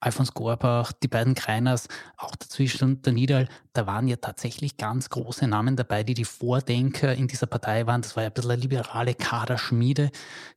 Alfons 0.00 0.34
Gorbach, 0.34 0.92
die 0.92 1.08
beiden 1.08 1.34
Kreiners, 1.34 1.88
auch 2.18 2.36
dazwischen 2.36 3.00
der 3.02 3.12
Niederl, 3.14 3.48
da 3.72 3.86
waren 3.86 4.08
ja 4.08 4.16
tatsächlich 4.16 4.76
ganz 4.76 5.08
große 5.08 5.46
Namen 5.46 5.76
dabei, 5.76 6.02
die 6.02 6.14
die 6.14 6.24
Vordenker 6.24 7.14
in 7.14 7.28
dieser 7.28 7.46
Partei 7.46 7.86
waren. 7.86 8.02
Das 8.02 8.14
war 8.14 8.22
ja 8.22 8.28
ein 8.28 8.34
bisschen 8.34 8.50
eine 8.50 8.60
liberale 8.60 9.14
Kaderschmiede. 9.14 10.10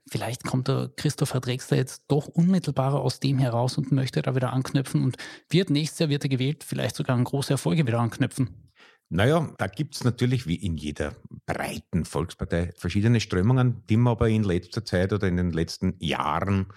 Vielleicht 0.10 0.44
kommt 0.44 0.68
der 0.68 0.92
Christopher 0.96 1.40
Drexler 1.40 1.78
jetzt 1.78 2.04
doch 2.10 2.28
unmittelbarer 2.28 3.00
aus 3.00 3.20
dem 3.20 3.40
heraus 3.40 3.78
und 3.78 3.92
möchte 3.92 4.22
da 4.22 4.36
wieder 4.36 4.52
anknüpfen 4.52 5.04
und 5.04 5.18
wird 5.50 5.70
nächstes 5.70 6.00
Jahr 6.00 6.10
wird 6.10 6.24
er 6.24 6.30
gewählt, 6.30 6.64
vielleicht 6.64 6.96
sogar 6.96 7.16
an 7.16 7.24
große 7.24 7.54
Erfolge 7.54 7.88
wieder 7.88 8.00
anknüpfen. 8.00 8.70
Naja, 9.12 9.52
da 9.58 9.66
gibt 9.66 9.96
es 9.96 10.04
natürlich 10.04 10.46
wie 10.46 10.56
in 10.56 10.78
jeder 10.78 11.16
breiten 11.48 12.06
Volkspartei 12.06 12.72
verschiedene 12.78 13.20
Strömungen, 13.20 13.84
die 13.90 13.98
man 13.98 14.12
aber 14.12 14.30
in 14.30 14.44
letzter 14.44 14.86
Zeit 14.86 15.14
oder 15.14 15.28
in 15.28 15.38
den 15.38 15.52
letzten 15.52 15.96
Jahren 16.00 16.68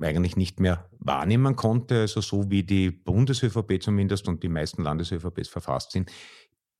eigentlich 0.00 0.36
nicht 0.36 0.60
mehr 0.60 0.88
wahrnehmen 0.98 1.56
konnte, 1.56 2.00
also 2.00 2.20
so 2.20 2.50
wie 2.50 2.62
die 2.62 2.90
Bundes-ÖVP 2.90 3.82
zumindest 3.82 4.28
und 4.28 4.42
die 4.42 4.48
meisten 4.48 4.82
Landes-ÖVPs 4.82 5.48
verfasst 5.48 5.92
sind, 5.92 6.10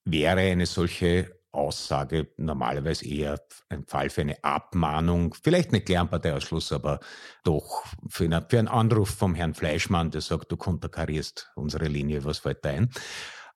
wäre 0.05 0.41
eine 0.41 0.67
solche 0.67 1.41
Aussage 1.55 2.33
normalerweise 2.37 3.07
eher 3.07 3.41
ein 3.69 3.85
Fall 3.85 4.11
für 4.11 4.23
eine 4.23 4.43
Abmahnung, 4.43 5.35
vielleicht 5.35 5.73
nicht 5.73 5.87
gleich 5.87 6.01
ein 6.01 6.09
Parteiausschluss, 6.11 6.73
aber 6.73 6.99
doch 7.45 7.85
für, 8.09 8.25
eine, 8.25 8.45
für 8.49 8.59
einen 8.59 8.69
Anruf 8.69 9.11
vom 9.11 9.35
Herrn 9.35 9.55
Fleischmann, 9.55 10.11
der 10.11 10.21
sagt, 10.21 10.51
du 10.51 10.57
konterkarierst 10.57 11.53
unsere 11.55 11.87
Linie, 11.87 12.25
was 12.25 12.39
fällt 12.39 12.67
ein? 12.67 12.91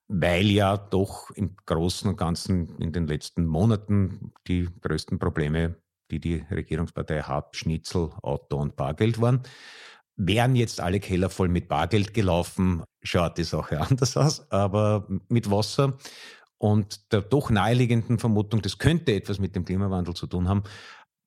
Weil 0.06 0.46
ja 0.46 0.76
doch 0.76 1.30
im 1.32 1.56
Großen 1.66 2.08
und 2.08 2.16
Ganzen 2.16 2.78
in 2.78 2.92
den 2.92 3.08
letzten 3.08 3.44
Monaten 3.46 4.32
die 4.46 4.68
größten 4.80 5.18
Probleme 5.18 5.76
die 6.10 6.20
die 6.20 6.44
Regierungspartei 6.50 7.22
hat, 7.22 7.56
Schnitzel, 7.56 8.10
Auto 8.22 8.56
und 8.56 8.76
Bargeld 8.76 9.20
waren. 9.20 9.42
Wären 10.16 10.56
jetzt 10.56 10.80
alle 10.80 11.00
Keller 11.00 11.30
voll 11.30 11.48
mit 11.48 11.68
Bargeld 11.68 12.12
gelaufen, 12.12 12.82
schaut 13.02 13.38
die 13.38 13.44
Sache 13.44 13.80
anders 13.88 14.16
aus, 14.16 14.50
aber 14.50 15.06
mit 15.28 15.50
Wasser 15.50 15.96
und 16.58 17.12
der 17.12 17.22
doch 17.22 17.50
naheliegenden 17.50 18.18
Vermutung, 18.18 18.62
das 18.62 18.78
könnte 18.78 19.14
etwas 19.14 19.38
mit 19.38 19.54
dem 19.54 19.64
Klimawandel 19.64 20.14
zu 20.14 20.26
tun 20.26 20.48
haben, 20.48 20.64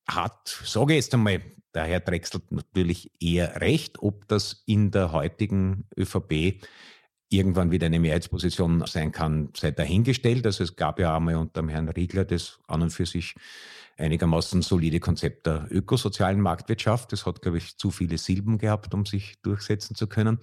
hat, 0.08 0.62
sage 0.66 0.94
ich 0.94 0.98
jetzt 0.98 1.14
einmal, 1.14 1.42
der 1.74 1.86
Herr 1.86 2.02
Drechsel 2.02 2.42
natürlich 2.50 3.12
eher 3.22 3.62
recht, 3.62 4.00
ob 4.00 4.28
das 4.28 4.64
in 4.66 4.92
der 4.92 5.14
heutigen 5.14 5.88
ÖVP 5.98 6.62
irgendwann 7.32 7.72
wieder 7.72 7.86
eine 7.86 8.00
Mehrheitsposition 8.00 8.84
sein 8.86 9.12
kann, 9.12 9.50
sei 9.56 9.72
dahingestellt. 9.72 10.46
Also 10.46 10.64
es 10.64 10.76
gab 10.76 11.00
ja 11.00 11.16
einmal 11.16 11.38
unter 11.38 11.62
dem 11.62 11.70
Herrn 11.70 11.88
Riegler 11.88 12.26
das 12.26 12.60
an 12.68 12.82
und 12.82 12.92
für 12.92 13.06
sich 13.06 13.36
einigermaßen 13.98 14.62
solide 14.62 15.00
Konzept 15.00 15.46
der 15.46 15.68
ökosozialen 15.70 16.42
Marktwirtschaft. 16.42 17.12
Das 17.14 17.26
hat, 17.26 17.42
glaube 17.42 17.60
ich, 17.60 17.78
zu 17.78 17.90
viele 17.90 18.18
Silben 18.18 18.58
gehabt, 18.58 18.94
um 18.94 19.06
sich 19.06 19.42
durchsetzen 19.44 19.96
zu 19.96 20.08
können. 20.08 20.40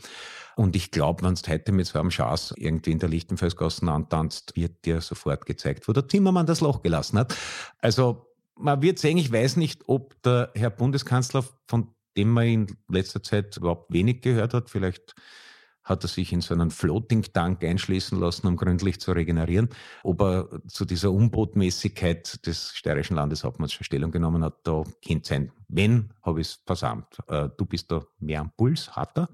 Und 0.57 0.77
ich 0.77 0.91
glaube, 0.91 1.25
wenn 1.25 1.35
es 1.35 1.47
heute 1.47 1.73
mit 1.73 1.87
so 1.87 1.99
einem 1.99 2.11
Schaß 2.11 2.55
irgendwie 2.57 2.93
in 2.93 2.99
der 2.99 3.09
Lichtenfelsgassen 3.11 3.89
antanzt, 3.89 4.57
wird 4.57 4.85
dir 4.87 5.01
sofort 5.01 5.45
gezeigt, 5.45 5.89
wo 5.89 5.93
der 5.93 6.09
Zimmermann 6.09 6.47
das 6.47 6.61
Loch 6.61 6.83
gelassen 6.83 7.19
hat. 7.19 7.37
Also 7.81 8.27
man 8.57 8.81
wird 8.81 8.99
sehen, 8.99 9.19
ich 9.19 9.31
weiß 9.31 9.57
nicht, 9.57 9.83
ob 9.89 10.21
der 10.23 10.53
Herr 10.55 10.71
Bundeskanzler, 10.71 11.45
von 11.67 11.89
dem 12.17 12.31
man 12.31 12.47
in 12.47 12.67
letzter 12.89 13.23
Zeit 13.23 13.57
überhaupt 13.57 13.93
wenig 13.93 14.23
gehört 14.23 14.55
hat, 14.55 14.71
vielleicht 14.71 15.15
hat 15.89 16.05
er 16.05 16.09
sich 16.09 16.33
in 16.33 16.41
so 16.41 16.55
einen 16.55 16.71
Floating 16.71 17.23
Tank 17.33 17.65
einschließen 17.65 18.19
lassen, 18.19 18.47
um 18.47 18.57
gründlich 18.57 19.01
zu 19.01 19.13
regenerieren. 19.13 19.69
Ob 20.03 20.21
er 20.21 20.49
zu 20.69 20.85
dieser 20.85 21.13
Unbotmäßigkeit 21.13 22.47
des 22.47 22.73
steirischen 22.75 23.17
Landeshauptmanns 23.17 23.73
schon 23.73 23.85
Stellung 23.85 24.11
genommen 24.11 24.45
hat, 24.45 24.59
da 24.65 24.85
könnte 25.07 25.29
sein. 25.29 25.53
Wenn, 25.69 26.11
habe 26.23 26.41
ich 26.41 26.49
es 26.49 26.63
versammelt. 26.67 27.07
Äh, 27.29 27.49
du 27.57 27.67
bist 27.67 27.91
da 27.91 28.03
mehr 28.19 28.41
am 28.41 28.53
Puls, 28.57 28.91
hat 28.95 29.17
er? 29.17 29.29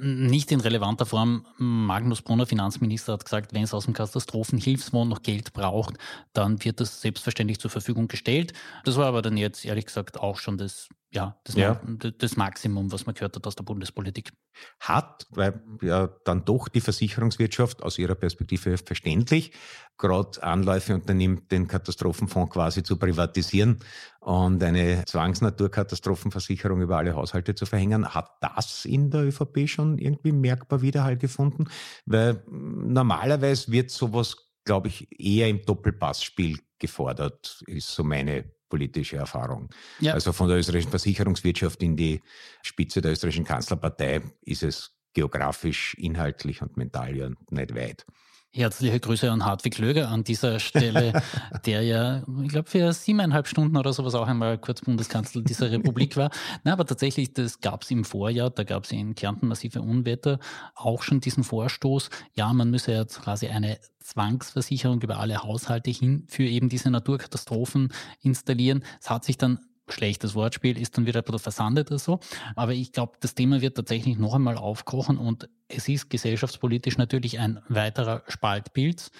Nicht 0.00 0.52
in 0.52 0.60
relevanter 0.60 1.06
Form. 1.06 1.44
Magnus 1.56 2.22
Brunner, 2.22 2.46
Finanzminister, 2.46 3.14
hat 3.14 3.24
gesagt, 3.24 3.52
wenn 3.52 3.64
es 3.64 3.74
aus 3.74 3.86
dem 3.86 3.94
Katastrophenhilfsfonds 3.94 5.10
noch 5.10 5.22
Geld 5.22 5.52
braucht, 5.52 5.96
dann 6.32 6.64
wird 6.64 6.78
das 6.78 7.00
selbstverständlich 7.00 7.58
zur 7.58 7.72
Verfügung 7.72 8.06
gestellt. 8.06 8.52
Das 8.84 8.96
war 8.96 9.06
aber 9.06 9.22
dann 9.22 9.36
jetzt 9.36 9.64
ehrlich 9.64 9.86
gesagt 9.86 10.20
auch 10.20 10.38
schon 10.38 10.56
das 10.56 10.88
ja, 11.10 11.40
das, 11.44 11.54
Ja. 11.54 11.80
das 12.18 12.36
Maximum, 12.36 12.92
was 12.92 13.06
man 13.06 13.14
gehört 13.14 13.34
hat 13.36 13.46
aus 13.46 13.56
der 13.56 13.64
Bundespolitik. 13.64 14.32
hat, 14.80 15.26
weil 15.30 15.62
ja 15.82 16.08
dann 16.24 16.44
doch 16.44 16.68
die 16.68 16.80
Versicherungswirtschaft 16.80 17.82
aus 17.82 17.98
ihrer 17.98 18.16
Perspektive 18.16 18.76
verständlich 18.76 19.52
gerade 19.96 20.42
Anläufe 20.42 20.94
unternimmt, 20.94 21.50
den 21.50 21.66
Katastrophenfonds 21.68 22.52
quasi 22.52 22.82
zu 22.82 22.96
privatisieren 22.96 23.78
und 24.20 24.62
eine 24.62 25.04
Zwangsnaturkatastrophenversicherung 25.06 26.80
über 26.82 26.98
alle 26.98 27.14
Haushalte 27.14 27.54
zu 27.54 27.66
verhängen. 27.66 28.14
Hat 28.14 28.30
das 28.40 28.84
in 28.84 29.10
der 29.10 29.22
ÖVP 29.24 29.68
schon 29.68 29.98
irgendwie 29.98 30.32
merkbar 30.32 30.82
Widerhall 30.82 31.16
gefunden? 31.16 31.68
Weil 32.06 32.34
mm, 32.46 32.92
normalerweise 32.92 33.70
wird 33.72 33.90
sowas, 33.90 34.36
glaube 34.64 34.88
ich, 34.88 35.08
eher 35.20 35.48
im 35.48 35.64
Doppelpassspiel 35.64 36.58
gefordert, 36.78 37.62
ist 37.66 37.92
so 37.94 38.04
meine 38.04 38.44
politische 38.68 39.16
Erfahrung. 39.16 39.68
Ja. 40.00 40.14
Also 40.14 40.32
von 40.32 40.48
der 40.48 40.58
österreichischen 40.58 40.90
Versicherungswirtschaft 40.90 41.82
in 41.82 41.96
die 41.96 42.20
Spitze 42.62 43.00
der 43.00 43.12
österreichischen 43.12 43.44
Kanzlerpartei 43.44 44.22
ist 44.42 44.62
es 44.62 44.96
geografisch, 45.14 45.94
inhaltlich 45.94 46.62
und 46.62 46.76
mental 46.76 47.16
ja 47.16 47.30
nicht 47.50 47.74
weit. 47.74 48.06
Herzliche 48.50 48.98
Grüße 48.98 49.30
an 49.30 49.44
Hartwig 49.44 49.76
Löger 49.76 50.08
an 50.08 50.24
dieser 50.24 50.58
Stelle, 50.58 51.22
der 51.66 51.82
ja, 51.82 52.22
ich 52.42 52.48
glaube, 52.48 52.68
für 52.68 52.92
siebeneinhalb 52.94 53.46
Stunden 53.46 53.76
oder 53.76 53.92
sowas 53.92 54.14
auch 54.14 54.26
einmal 54.26 54.56
kurz 54.56 54.80
Bundeskanzler 54.80 55.42
dieser 55.42 55.70
Republik 55.70 56.16
war. 56.16 56.30
Na, 56.64 56.72
aber 56.72 56.86
tatsächlich, 56.86 57.34
das 57.34 57.60
gab 57.60 57.82
es 57.82 57.90
im 57.90 58.04
Vorjahr, 58.04 58.48
da 58.48 58.64
gab 58.64 58.84
es 58.84 58.92
in 58.92 59.14
Kärnten 59.14 59.48
massive 59.48 59.82
Unwetter, 59.82 60.38
auch 60.74 61.02
schon 61.02 61.20
diesen 61.20 61.44
Vorstoß, 61.44 62.08
ja, 62.34 62.50
man 62.54 62.70
müsse 62.70 62.92
jetzt 62.92 63.20
quasi 63.20 63.48
eine 63.48 63.78
Zwangsversicherung 64.00 65.02
über 65.02 65.18
alle 65.18 65.42
Haushalte 65.42 65.90
hin 65.90 66.24
für 66.28 66.44
eben 66.44 66.70
diese 66.70 66.90
Naturkatastrophen 66.90 67.92
installieren. 68.22 68.82
Es 68.98 69.10
hat 69.10 69.24
sich 69.24 69.36
dann 69.36 69.58
schlechtes 69.92 70.34
Wortspiel, 70.34 70.78
ist 70.78 70.96
dann 70.96 71.06
wieder 71.06 71.20
ein 71.20 71.24
bisschen 71.24 71.38
versandet 71.38 71.90
oder 71.90 71.98
so. 71.98 72.20
Aber 72.56 72.72
ich 72.72 72.92
glaube, 72.92 73.12
das 73.20 73.34
Thema 73.34 73.60
wird 73.60 73.76
tatsächlich 73.76 74.18
noch 74.18 74.34
einmal 74.34 74.56
aufkochen 74.56 75.18
und 75.18 75.48
es 75.68 75.88
ist 75.88 76.10
gesellschaftspolitisch 76.10 76.98
natürlich 76.98 77.38
ein 77.38 77.60
weiterer 77.68 78.22
Spaltpilz, 78.28 79.10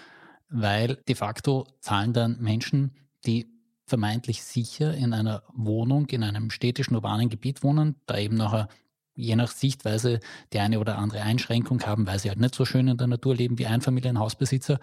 weil 0.48 0.96
de 1.08 1.14
facto 1.14 1.66
zahlen 1.80 2.12
dann 2.12 2.40
Menschen, 2.40 2.92
die 3.26 3.46
vermeintlich 3.87 4.42
sicher 4.42 4.94
in 4.94 5.12
einer 5.12 5.42
Wohnung, 5.54 6.06
in 6.08 6.22
einem 6.22 6.50
städtischen, 6.50 6.94
urbanen 6.94 7.28
Gebiet 7.28 7.62
wohnen, 7.62 7.96
da 8.06 8.18
eben 8.18 8.37
nachher 8.37 8.68
je 9.18 9.34
nach 9.34 9.50
Sichtweise 9.50 10.20
die 10.52 10.60
eine 10.60 10.78
oder 10.78 10.96
andere 10.96 11.22
Einschränkung 11.22 11.82
haben, 11.82 12.06
weil 12.06 12.18
sie 12.18 12.28
halt 12.28 12.38
nicht 12.38 12.54
so 12.54 12.64
schön 12.64 12.87
in 12.87 12.96
der 12.96 13.08
Natur 13.08 13.34
leben 13.34 13.58
wie 13.58 13.66
Einfamilienhausbesitzer, 13.66 14.78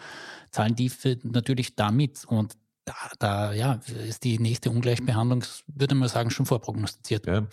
zahlen 0.52 0.76
die 0.76 0.90
für 0.90 1.18
natürlich 1.24 1.76
damit. 1.76 2.26
Und 2.26 2.58
da, 2.86 2.94
da 3.20 3.54
ja, 3.54 3.80
ist 4.08 4.24
die 4.24 4.40
nächste 4.40 4.70
Ungleichbehandlung, 4.70 5.44
würde 5.68 5.96
man 5.96 6.08
sagen, 6.08 6.30
schon 6.30 6.46
vorprognostiziert. 6.46 7.26
Ja. 7.26 7.48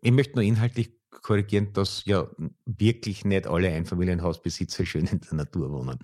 Ich 0.00 0.12
möchte 0.12 0.34
nur 0.34 0.44
inhaltlich 0.44 0.90
korrigieren, 1.10 1.72
dass 1.72 2.04
ja 2.04 2.26
wirklich 2.66 3.24
nicht 3.24 3.46
alle 3.46 3.70
Einfamilienhausbesitzer 3.70 4.84
schön 4.84 5.06
in 5.06 5.20
der 5.20 5.34
Natur 5.34 5.70
wohnen. 5.70 5.98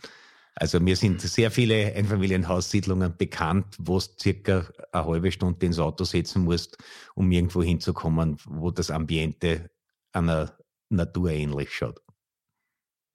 Also 0.55 0.81
mir 0.81 0.97
sind 0.97 1.21
sehr 1.21 1.51
viele 1.51 1.95
Einfamilienhaussiedlungen 1.95 3.17
bekannt, 3.17 3.77
wo 3.79 3.99
du 3.99 4.07
circa 4.21 4.67
eine 4.93 5.07
halbe 5.07 5.31
Stunde 5.31 5.65
ins 5.65 5.79
Auto 5.79 6.05
setzen 6.05 6.43
musst, 6.43 6.79
um 7.15 7.31
irgendwo 7.31 7.63
hinzukommen, 7.63 8.39
wo 8.45 8.71
das 8.73 8.91
Ambiente 8.91 9.71
einer 10.13 10.57
Natur 10.89 11.31
ähnlich 11.31 11.73
schaut. 11.73 12.01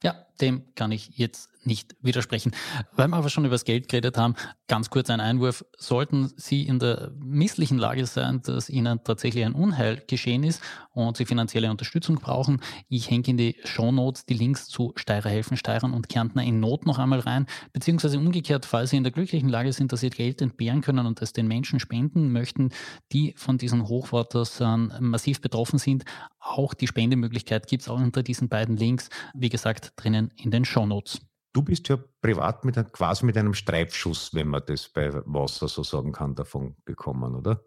Ja, 0.04 0.26
dem 0.42 0.64
kann 0.76 0.92
ich 0.92 1.12
jetzt 1.18 1.50
nicht 1.66 1.96
widersprechen. 2.02 2.52
Weil 2.94 3.08
wir 3.08 3.18
aber 3.18 3.30
schon 3.30 3.46
über 3.46 3.56
das 3.56 3.66
Geld 3.66 3.88
geredet 3.88 4.18
haben, 4.18 4.36
ganz 4.68 4.90
kurz 4.90 5.10
ein 5.10 5.20
Einwurf. 5.20 5.66
Sollten 5.78 6.32
Sie 6.36 6.64
in 6.64 6.80
der 6.80 7.12
misslichen 7.20 7.78
Lage 7.78 8.06
sein, 8.06 8.42
dass 8.42 8.70
Ihnen 8.70 9.04
tatsächlich 9.04 9.46
ein 9.46 9.54
Unheil 9.54 10.04
geschehen 10.08 10.44
ist 10.44 10.62
und 10.92 11.18
Sie 11.18 11.26
finanzielle 11.26 11.72
Unterstützung 11.72 12.16
brauchen, 12.16 12.62
ich 12.90 13.10
hänge 13.10 13.28
in 13.28 13.38
die 13.38 13.56
Shownotes 13.64 14.26
die 14.26 14.34
Links 14.34 14.68
zu 14.68 14.94
Steirer 14.96 15.30
helfen, 15.30 15.58
Steirern 15.58 15.94
und 15.94 16.10
Kärntner 16.10 16.44
in 16.44 16.60
Not 16.60 16.86
noch 16.86 17.00
einmal 17.00 17.20
rein, 17.20 17.48
beziehungsweise 17.72 18.18
umgekehrt, 18.18 18.66
falls 18.66 18.90
Sie 18.90 18.98
in 18.98 19.04
der 19.04 19.12
glücklichen 19.12 19.50
Lage 19.50 19.74
sind, 19.74 19.92
dass 19.92 20.02
Sie 20.02 20.10
Geld 20.10 20.42
entbehren 20.42 20.82
können 20.82 21.06
und 21.06 21.22
es 21.22 21.34
den 21.34 21.48
Menschen 21.48 21.80
spenden 21.80 22.32
möchten, 22.32 22.70
die 23.12 23.34
von 23.38 23.58
diesen 23.58 23.88
Hochwasserern 23.88 24.94
massiv 25.00 25.42
betroffen 25.42 25.80
sind. 25.80 26.04
Auch 26.40 26.74
die 26.74 26.88
Spendemöglichkeit 26.88 27.68
gibt 27.68 27.84
es 27.84 27.90
auch 27.90 28.00
unter 28.00 28.22
diesen 28.22 28.50
beiden 28.50 28.76
Links, 28.76 29.10
wie 29.34 29.50
gesagt, 29.50 29.94
drinnen 29.96 30.23
in 30.36 30.52
den 30.52 30.66
Shownotes. 30.66 31.22
Du 31.54 31.62
bist 31.62 31.88
ja 31.90 31.98
privat 32.22 32.66
mit, 32.66 32.76
quasi 32.94 33.26
mit 33.26 33.38
einem 33.38 33.54
Streifschuss, 33.54 34.34
wenn 34.34 34.48
man 34.48 34.64
das 34.66 34.90
bei 34.90 35.14
Wasser 35.26 35.68
so 35.68 35.84
sagen 35.84 36.12
kann, 36.12 36.34
davon 36.34 36.76
gekommen, 36.86 37.36
oder? 37.36 37.62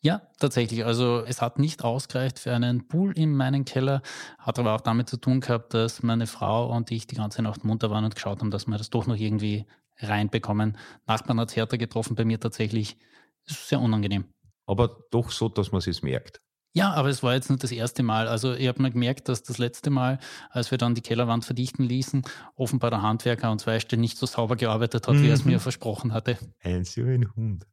Ja, 0.00 0.22
tatsächlich. 0.38 0.84
Also 0.84 1.24
es 1.26 1.42
hat 1.42 1.58
nicht 1.58 1.84
ausgereicht 1.84 2.38
für 2.38 2.54
einen 2.54 2.88
Pool 2.88 3.12
in 3.12 3.36
meinem 3.36 3.64
Keller, 3.64 4.02
hat 4.38 4.58
aber 4.58 4.74
auch 4.74 4.80
damit 4.80 5.08
zu 5.08 5.16
tun 5.16 5.40
gehabt, 5.40 5.74
dass 5.74 6.02
meine 6.02 6.26
Frau 6.26 6.74
und 6.74 6.90
ich 6.90 7.06
die 7.06 7.16
ganze 7.16 7.42
Nacht 7.42 7.64
munter 7.64 7.90
waren 7.90 8.04
und 8.04 8.14
geschaut 8.14 8.40
haben, 8.40 8.50
dass 8.50 8.66
wir 8.66 8.78
das 8.78 8.90
doch 8.90 9.06
noch 9.06 9.16
irgendwie 9.16 9.66
reinbekommen. 9.98 10.78
Nachbarn 11.06 11.40
hat 11.40 11.50
es 11.50 11.56
härter 11.56 11.78
getroffen, 11.78 12.14
bei 12.14 12.24
mir 12.24 12.40
tatsächlich. 12.40 12.96
Das 13.46 13.56
ist 13.56 13.68
sehr 13.68 13.80
unangenehm. 13.80 14.24
Aber 14.66 15.04
doch 15.10 15.30
so, 15.30 15.48
dass 15.48 15.72
man 15.72 15.80
es 15.84 16.02
merkt. 16.02 16.40
Ja, 16.76 16.92
aber 16.92 17.08
es 17.08 17.22
war 17.22 17.32
jetzt 17.32 17.48
nicht 17.48 17.62
das 17.62 17.72
erste 17.72 18.02
Mal. 18.02 18.28
Also 18.28 18.52
ich 18.52 18.68
habe 18.68 18.82
mir 18.82 18.90
gemerkt, 18.90 19.30
dass 19.30 19.42
das 19.42 19.56
letzte 19.56 19.88
Mal, 19.88 20.18
als 20.50 20.70
wir 20.70 20.76
dann 20.76 20.94
die 20.94 21.00
Kellerwand 21.00 21.44
verdichten 21.46 21.84
ließen, 21.84 22.22
offenbar 22.54 22.90
der 22.90 23.00
Handwerker 23.00 23.50
und 23.50 23.60
Zweiste 23.62 23.96
nicht 23.96 24.18
so 24.18 24.26
sauber 24.26 24.56
gearbeitet 24.56 25.08
hat, 25.08 25.22
wie 25.22 25.28
er 25.28 25.34
es 25.34 25.46
Mhm. 25.46 25.52
mir 25.52 25.60
versprochen 25.60 26.12
hatte. 26.12 26.36
Ein 26.62 26.84
so 26.84 27.00
ein 27.00 27.34
Hund. 27.34 27.64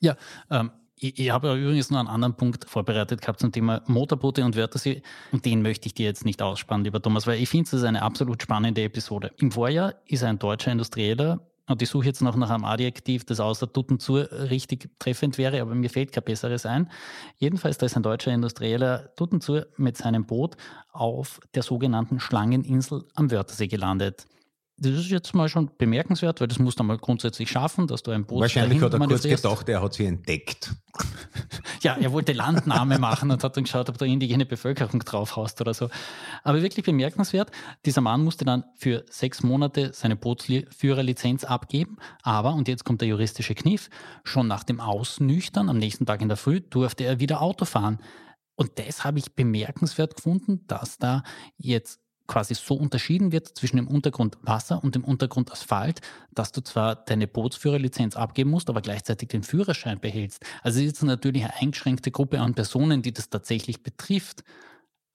Ja, 0.00 0.16
ähm, 0.48 0.70
ich, 0.96 1.18
ich 1.18 1.30
habe 1.30 1.54
übrigens 1.60 1.90
noch 1.90 1.98
einen 1.98 2.08
anderen 2.08 2.36
Punkt 2.36 2.70
vorbereitet 2.70 3.20
gehabt 3.20 3.40
zum 3.40 3.50
Thema 3.50 3.82
Motorboote 3.86 4.44
und 4.44 4.54
Wörtersee 4.54 5.02
und 5.32 5.44
den 5.44 5.60
möchte 5.62 5.86
ich 5.86 5.94
dir 5.94 6.06
jetzt 6.06 6.24
nicht 6.24 6.40
ausspannen, 6.40 6.84
lieber 6.84 7.02
Thomas, 7.02 7.26
weil 7.26 7.40
ich 7.40 7.48
finde, 7.48 7.66
es 7.66 7.72
ist 7.72 7.82
eine 7.84 8.02
absolut 8.02 8.42
spannende 8.42 8.82
Episode. 8.84 9.32
Im 9.38 9.50
Vorjahr 9.50 9.94
ist 10.06 10.22
ein 10.22 10.38
deutscher 10.38 10.70
Industrieller, 10.70 11.40
und 11.66 11.80
ich 11.80 11.88
suche 11.88 12.06
jetzt 12.06 12.20
noch 12.20 12.36
nach 12.36 12.50
einem 12.50 12.64
Adjektiv, 12.64 13.24
das 13.24 13.40
außer 13.40 13.72
Tuten 13.72 13.98
zu 13.98 14.16
richtig 14.16 14.90
treffend 14.98 15.38
wäre, 15.38 15.60
aber 15.62 15.74
mir 15.74 15.88
fällt 15.88 16.12
kein 16.12 16.24
besseres 16.24 16.66
ein. 16.66 16.90
Jedenfalls, 17.38 17.78
da 17.78 17.86
ist 17.86 17.96
ein 17.96 18.02
deutscher 18.02 18.32
Industrieller 18.32 19.14
Tuten 19.16 19.40
zu 19.40 19.66
mit 19.76 19.96
seinem 19.96 20.26
Boot 20.26 20.56
auf 20.92 21.40
der 21.54 21.62
sogenannten 21.62 22.20
Schlangeninsel 22.20 23.04
am 23.14 23.30
Wörthersee 23.30 23.68
gelandet. 23.68 24.26
Das 24.76 24.92
ist 24.92 25.08
jetzt 25.08 25.34
mal 25.34 25.48
schon 25.48 25.70
bemerkenswert, 25.78 26.40
weil 26.40 26.48
das 26.48 26.58
musst 26.58 26.80
du 26.80 26.84
mal 26.84 26.98
grundsätzlich 26.98 27.48
schaffen, 27.48 27.86
dass 27.86 28.02
du 28.02 28.10
ein 28.10 28.26
Boot 28.26 28.40
Wahrscheinlich 28.40 28.82
hat 28.82 28.92
er 28.92 28.98
kurz 28.98 29.22
gedacht, 29.22 29.68
er 29.68 29.80
hat 29.80 29.94
sie 29.94 30.06
entdeckt. 30.06 30.74
Ja, 31.80 31.98
er 32.00 32.12
wollte 32.12 32.32
Landnahme 32.32 32.98
machen 32.98 33.30
und 33.30 33.44
hat 33.44 33.58
dann 33.58 33.64
geschaut, 33.64 33.90
ob 33.90 33.98
da 33.98 34.06
indigene 34.06 34.46
Bevölkerung 34.46 35.00
draufhaust 35.00 35.60
oder 35.60 35.74
so. 35.74 35.90
Aber 36.42 36.62
wirklich 36.62 36.86
bemerkenswert, 36.86 37.50
dieser 37.84 38.00
Mann 38.00 38.24
musste 38.24 38.46
dann 38.46 38.64
für 38.74 39.04
sechs 39.10 39.42
Monate 39.42 39.92
seine 39.92 40.16
Bootsführerlizenz 40.16 41.44
abgeben. 41.44 41.98
Aber, 42.22 42.54
und 42.54 42.68
jetzt 42.68 42.84
kommt 42.84 43.02
der 43.02 43.08
juristische 43.08 43.54
Kniff, 43.54 43.90
schon 44.22 44.48
nach 44.48 44.64
dem 44.64 44.80
Ausnüchtern 44.80 45.68
am 45.68 45.76
nächsten 45.76 46.06
Tag 46.06 46.22
in 46.22 46.28
der 46.28 46.38
Früh 46.38 46.62
durfte 46.62 47.04
er 47.04 47.20
wieder 47.20 47.42
Auto 47.42 47.66
fahren. 47.66 47.98
Und 48.56 48.78
das 48.78 49.04
habe 49.04 49.18
ich 49.18 49.34
bemerkenswert 49.34 50.16
gefunden, 50.16 50.64
dass 50.66 50.98
da 50.98 51.22
jetzt 51.58 52.00
quasi 52.26 52.54
so 52.54 52.74
unterschieden 52.74 53.32
wird 53.32 53.48
zwischen 53.48 53.76
dem 53.76 53.88
Untergrund 53.88 54.38
Wasser 54.42 54.82
und 54.82 54.94
dem 54.94 55.04
Untergrund 55.04 55.52
Asphalt, 55.52 56.00
dass 56.32 56.52
du 56.52 56.62
zwar 56.62 56.96
deine 56.96 57.26
Bootsführerlizenz 57.26 58.16
abgeben 58.16 58.50
musst, 58.50 58.70
aber 58.70 58.80
gleichzeitig 58.80 59.28
den 59.28 59.42
Führerschein 59.42 60.00
behältst. 60.00 60.44
Also 60.62 60.80
es 60.80 60.92
ist 60.92 61.02
natürlich 61.02 61.44
eine 61.44 61.56
eingeschränkte 61.56 62.10
Gruppe 62.10 62.40
an 62.40 62.54
Personen, 62.54 63.02
die 63.02 63.12
das 63.12 63.30
tatsächlich 63.30 63.82
betrifft. 63.82 64.42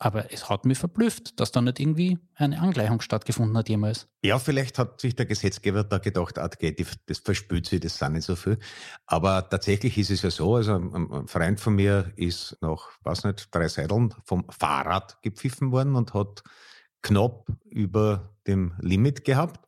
Aber 0.01 0.31
es 0.31 0.49
hat 0.49 0.63
mich 0.65 0.77
verblüfft, 0.77 1.41
dass 1.41 1.51
da 1.51 1.59
nicht 1.59 1.77
irgendwie 1.77 2.19
eine 2.35 2.61
Angleichung 2.61 3.01
stattgefunden 3.01 3.57
hat 3.57 3.67
jemals. 3.67 4.07
Ja, 4.23 4.39
vielleicht 4.39 4.79
hat 4.79 5.01
sich 5.01 5.13
der 5.13 5.25
Gesetzgeber 5.25 5.83
da 5.83 5.97
gedacht, 5.97 6.39
ah, 6.39 6.47
das 6.47 7.17
verspült 7.17 7.65
sich, 7.65 7.81
das 7.81 7.97
sind 7.97 8.13
nicht 8.13 8.23
so 8.23 8.37
viel. 8.37 8.59
Aber 9.07 9.49
tatsächlich 9.49 9.97
ist 9.97 10.09
es 10.09 10.21
ja 10.21 10.31
so, 10.31 10.55
also 10.55 10.75
ein 10.75 11.11
ein 11.11 11.27
Freund 11.27 11.59
von 11.59 11.75
mir 11.75 12.13
ist 12.15 12.57
nach, 12.61 12.91
weiß 13.03 13.25
nicht, 13.25 13.53
drei 13.53 13.67
Seideln 13.67 14.15
vom 14.23 14.45
Fahrrad 14.49 15.21
gepfiffen 15.21 15.73
worden 15.73 15.95
und 15.95 16.13
hat 16.13 16.43
knapp 17.01 17.47
über 17.65 18.35
dem 18.47 18.73
Limit 18.79 19.23
gehabt 19.23 19.59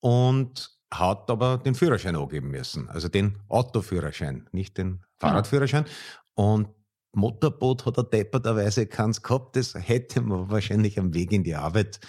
und 0.00 0.70
hat 0.92 1.30
aber 1.30 1.58
den 1.58 1.74
Führerschein 1.74 2.16
angeben 2.16 2.50
müssen. 2.50 2.88
Also 2.88 3.08
den 3.08 3.38
Autoführerschein, 3.48 4.48
nicht 4.52 4.76
den 4.78 5.02
Fahrradführerschein. 5.18 5.86
Und 6.34 6.68
Motorboot 7.14 7.86
hat 7.86 7.98
er 7.98 8.04
depperterweise 8.04 8.86
keins 8.86 9.22
gehabt. 9.22 9.56
Das 9.56 9.74
hätte 9.74 10.20
man 10.20 10.50
wahrscheinlich 10.50 10.98
am 10.98 11.14
Weg 11.14 11.32
in 11.32 11.44
die 11.44 11.54
Arbeit 11.54 12.00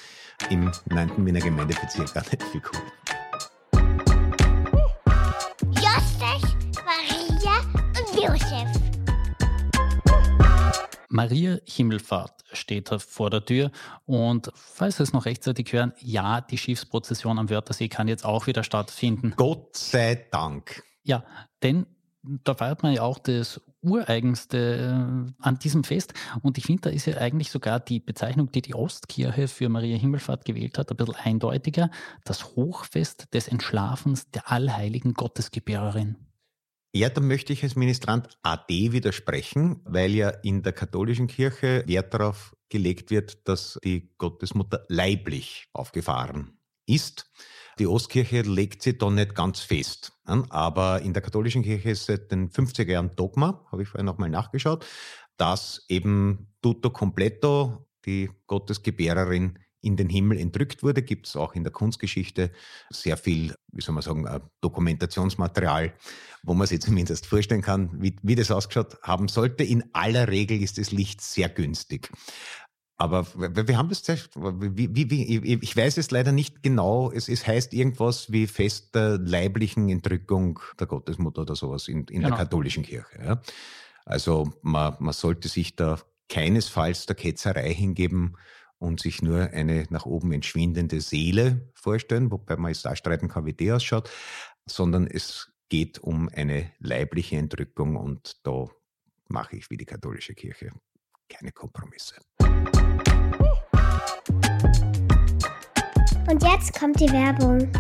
im 0.50 0.72
9. 0.90 1.26
Wiener 1.26 1.40
Gemeindebezirk 1.40 2.14
gar 2.14 2.24
nicht 2.24 2.44
viel. 2.44 2.62
Maria 11.14 11.60
Himmelfahrt 11.66 12.44
steht 12.54 12.92
da 12.92 12.98
vor 12.98 13.30
der 13.30 13.46
Tür 13.46 13.72
und 14.06 14.52
falls 14.56 14.98
Sie 14.98 15.04
es 15.04 15.14
noch 15.14 15.26
rechtzeitig 15.26 15.72
hören, 15.72 15.94
ja, 16.00 16.42
die 16.42 16.58
Schiffsprozession 16.58 17.38
am 17.38 17.52
Wörthersee 17.52 17.88
kann 17.88 18.08
jetzt 18.08 18.26
auch 18.26 18.48
wieder 18.48 18.64
stattfinden. 18.64 19.36
Gott 19.36 19.78
sei 19.78 20.26
Dank. 20.32 20.84
Ja, 21.04 21.24
denn 21.62 21.86
da 22.24 22.56
feiert 22.56 22.82
man 22.82 22.94
ja 22.94 23.04
auch 23.04 23.20
das 23.20 23.62
Ureigenste 23.84 25.28
äh, 25.38 25.44
an 25.44 25.60
diesem 25.60 25.84
Fest. 25.84 26.16
Und 26.42 26.58
ich 26.58 26.66
finde, 26.66 26.84
da 26.84 26.90
ist 26.90 27.06
ja 27.06 27.18
eigentlich 27.18 27.52
sogar 27.52 27.80
die 27.80 28.00
Bezeichnung, 28.00 28.52
die 28.52 28.64
die 28.64 28.74
Ostkirche 28.74 29.48
für 29.48 29.70
Maria 29.70 29.98
Himmelfahrt 29.98 30.46
gewählt 30.46 30.80
hat, 30.80 30.90
ein 30.90 30.98
bisschen 30.98 31.16
eindeutiger. 31.16 31.92
Das 32.24 32.56
Hochfest 32.56 33.32
des 33.36 33.48
Entschlafens 33.50 34.32
der 34.32 34.50
allheiligen 34.52 35.14
Gottesgebärerin. 35.14 36.16
Ja, 36.96 37.10
da 37.10 37.22
möchte 37.22 37.54
ich 37.54 37.64
als 37.64 37.76
Ministrant 37.76 38.38
AD 38.44 38.92
widersprechen, 38.92 39.82
weil 39.84 40.12
ja 40.12 40.30
in 40.30 40.62
der 40.62 40.74
katholischen 40.74 41.26
Kirche 41.26 41.84
Wert 41.88 42.14
darauf 42.14 42.56
gelegt 42.70 43.10
wird, 43.10 43.48
dass 43.48 43.80
die 43.84 44.14
Gottesmutter 44.20 44.86
leiblich 44.90 45.68
aufgefahren 45.74 46.60
ist. 46.86 47.32
Die 47.80 47.88
Ostkirche 47.88 48.42
legt 48.42 48.84
sie 48.84 48.96
da 48.96 49.10
nicht 49.10 49.34
ganz 49.34 49.62
fest. 49.62 50.14
Aber 50.24 51.02
in 51.02 51.14
der 51.14 51.24
katholischen 51.24 51.64
Kirche 51.64 51.90
ist 51.90 52.06
seit 52.06 52.32
den 52.32 52.52
50er 52.52 52.92
Jahren 52.92 53.16
Dogma, 53.16 53.66
habe 53.72 53.82
ich 53.82 53.90
vorhin 53.90 54.06
nochmal 54.06 54.30
nachgeschaut, 54.30 54.86
dass 55.38 55.84
eben 55.90 56.54
tutto 56.62 56.92
completo 56.92 57.88
die 58.06 58.30
Gottesgebärerin 58.46 59.58
in 59.84 59.98
den 59.98 60.10
Himmel 60.10 60.40
entrückt 60.40 60.82
wurde, 60.82 61.02
gibt 61.04 61.28
es 61.28 61.36
auch 61.36 61.54
in 61.54 61.64
der 61.64 61.74
Kunstgeschichte 61.74 62.52
sehr 62.90 63.18
viel, 63.18 63.54
wie 63.72 63.82
soll 63.82 63.94
man 63.94 64.02
sagen, 64.02 64.26
äh, 64.26 64.40
Dokumentationsmaterial, 64.62 65.94
wo 66.44 66.54
man 66.54 66.68
sich 66.68 66.82
zumindest 66.82 67.26
vorstellen 67.26 67.62
kann, 67.62 67.90
wie, 68.02 68.16
wie 68.24 68.36
das 68.36 68.50
ausgeschaut 68.50 68.98
haben 69.04 69.28
sollte. 69.28 69.64
In 69.64 69.84
aller 69.94 70.30
Regel 70.30 70.62
ist 70.62 70.78
das 70.78 70.92
Licht 70.92 71.22
sehr 71.22 71.50
günstig. 71.50 72.10
Aber 72.96 73.28
wir 73.36 73.78
haben 73.78 73.90
das, 73.90 74.08
wie, 74.36 74.96
wie, 74.96 75.10
wie, 75.10 75.56
ich 75.62 75.76
weiß 75.76 75.98
es 75.98 76.12
leider 76.12 76.32
nicht 76.32 76.64
genau. 76.64 77.12
Es, 77.12 77.28
es 77.28 77.46
heißt 77.46 77.74
irgendwas 77.74 78.32
wie 78.32 78.48
Fest 78.48 78.96
der 78.96 79.18
leiblichen 79.18 79.90
Entrückung 79.90 80.60
der 80.80 80.88
Gottesmutter 80.88 81.42
oder 81.42 81.56
sowas 81.56 81.88
in, 81.88 82.00
in 82.00 82.22
genau. 82.22 82.30
der 82.30 82.38
katholischen 82.38 82.84
Kirche. 82.84 83.20
Ja. 83.22 83.42
Also 84.06 84.54
man, 84.62 84.96
man 85.00 85.14
sollte 85.14 85.50
sich 85.50 85.76
da 85.76 86.00
keinesfalls 86.30 87.06
der 87.06 87.16
Ketzerei 87.16 87.74
hingeben 87.74 88.38
und 88.84 89.00
sich 89.00 89.22
nur 89.22 89.52
eine 89.52 89.86
nach 89.90 90.06
oben 90.06 90.34
entschwindende 90.34 91.00
Seele 91.00 91.72
vorstellen, 91.74 92.30
wobei 92.32 92.58
man 92.58 92.72
jetzt 92.72 92.86
auch 92.86 92.96
streiten 92.98 93.30
kann, 93.30 93.46
wie 93.46 93.54
die 93.54 93.72
ausschaut, 93.72 94.10
sondern 94.66 95.08
es 95.08 95.54
geht 95.70 96.00
um 96.00 96.28
eine 96.28 96.70
leibliche 96.80 97.38
Entrückung 97.38 97.96
und 97.96 98.46
da 98.46 98.68
mache 99.30 99.56
ich 99.56 99.70
wie 99.70 99.78
die 99.78 99.86
katholische 99.86 100.36
Kirche 100.36 100.72
keine 101.30 101.54
Kompromisse. 101.54 102.16
Und 106.30 106.44
jetzt 106.44 106.78
kommt 106.78 107.00
die 107.00 107.10
Werbung. 107.10 107.72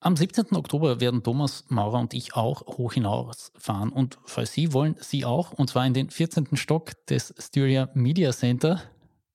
Am 0.00 0.16
17. 0.16 0.54
Oktober 0.54 1.00
werden 1.00 1.22
Thomas 1.22 1.64
Maurer 1.68 2.00
und 2.00 2.12
ich 2.12 2.34
auch 2.34 2.66
hoch 2.66 2.92
hinausfahren. 2.92 3.90
Und 3.90 4.18
falls 4.24 4.52
Sie 4.52 4.72
wollen, 4.72 4.96
Sie 5.00 5.24
auch, 5.24 5.52
und 5.52 5.70
zwar 5.70 5.86
in 5.86 5.94
den 5.94 6.10
14. 6.10 6.56
Stock 6.56 6.92
des 7.06 7.34
Styria 7.38 7.88
Media 7.94 8.32
Center. 8.32 8.82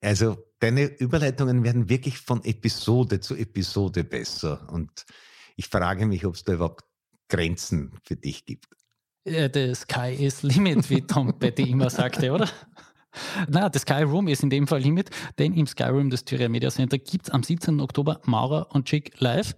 Also 0.01 0.38
deine 0.60 0.86
Überleitungen 1.00 1.63
werden 1.63 1.89
wirklich 1.89 2.18
von 2.18 2.44
Episode 2.44 3.20
zu 3.20 3.36
Episode 3.36 4.03
besser. 4.03 4.68
Und 4.72 5.06
ich 5.56 5.68
frage 5.68 6.06
mich, 6.06 6.25
ob 6.25 6.36
es 6.36 6.44
da 6.44 6.53
überhaupt 6.53 6.86
Grenzen 7.27 7.91
für 8.03 8.15
dich 8.15 8.46
gibt. 8.46 8.68
The 9.25 9.74
sky 9.75 10.15
is 10.18 10.44
limit, 10.44 10.89
wie 10.89 11.01
Tom 11.01 11.34
Petty 11.39 11.70
immer 11.70 11.89
sagte, 11.89 12.32
oder? 12.32 12.50
Na, 13.48 13.70
das 13.70 13.82
Sky 13.82 14.03
Room 14.03 14.27
ist 14.27 14.44
in 14.44 14.50
dem 14.50 14.68
Fall 14.68 14.82
Limit, 14.82 15.10
denn 15.39 15.53
im 15.53 15.68
Sky 15.68 15.84
Room 15.84 16.10
des 16.10 16.25
Thüringer 16.25 16.50
Media 16.50 16.70
Center 16.70 16.98
gibt 16.98 17.27
es 17.27 17.29
am 17.32 17.44
17. 17.44 17.79
Oktober 17.79 18.22
Maurer 18.25 18.68
und 18.74 18.86
Chick 18.86 19.20
live. 19.20 19.56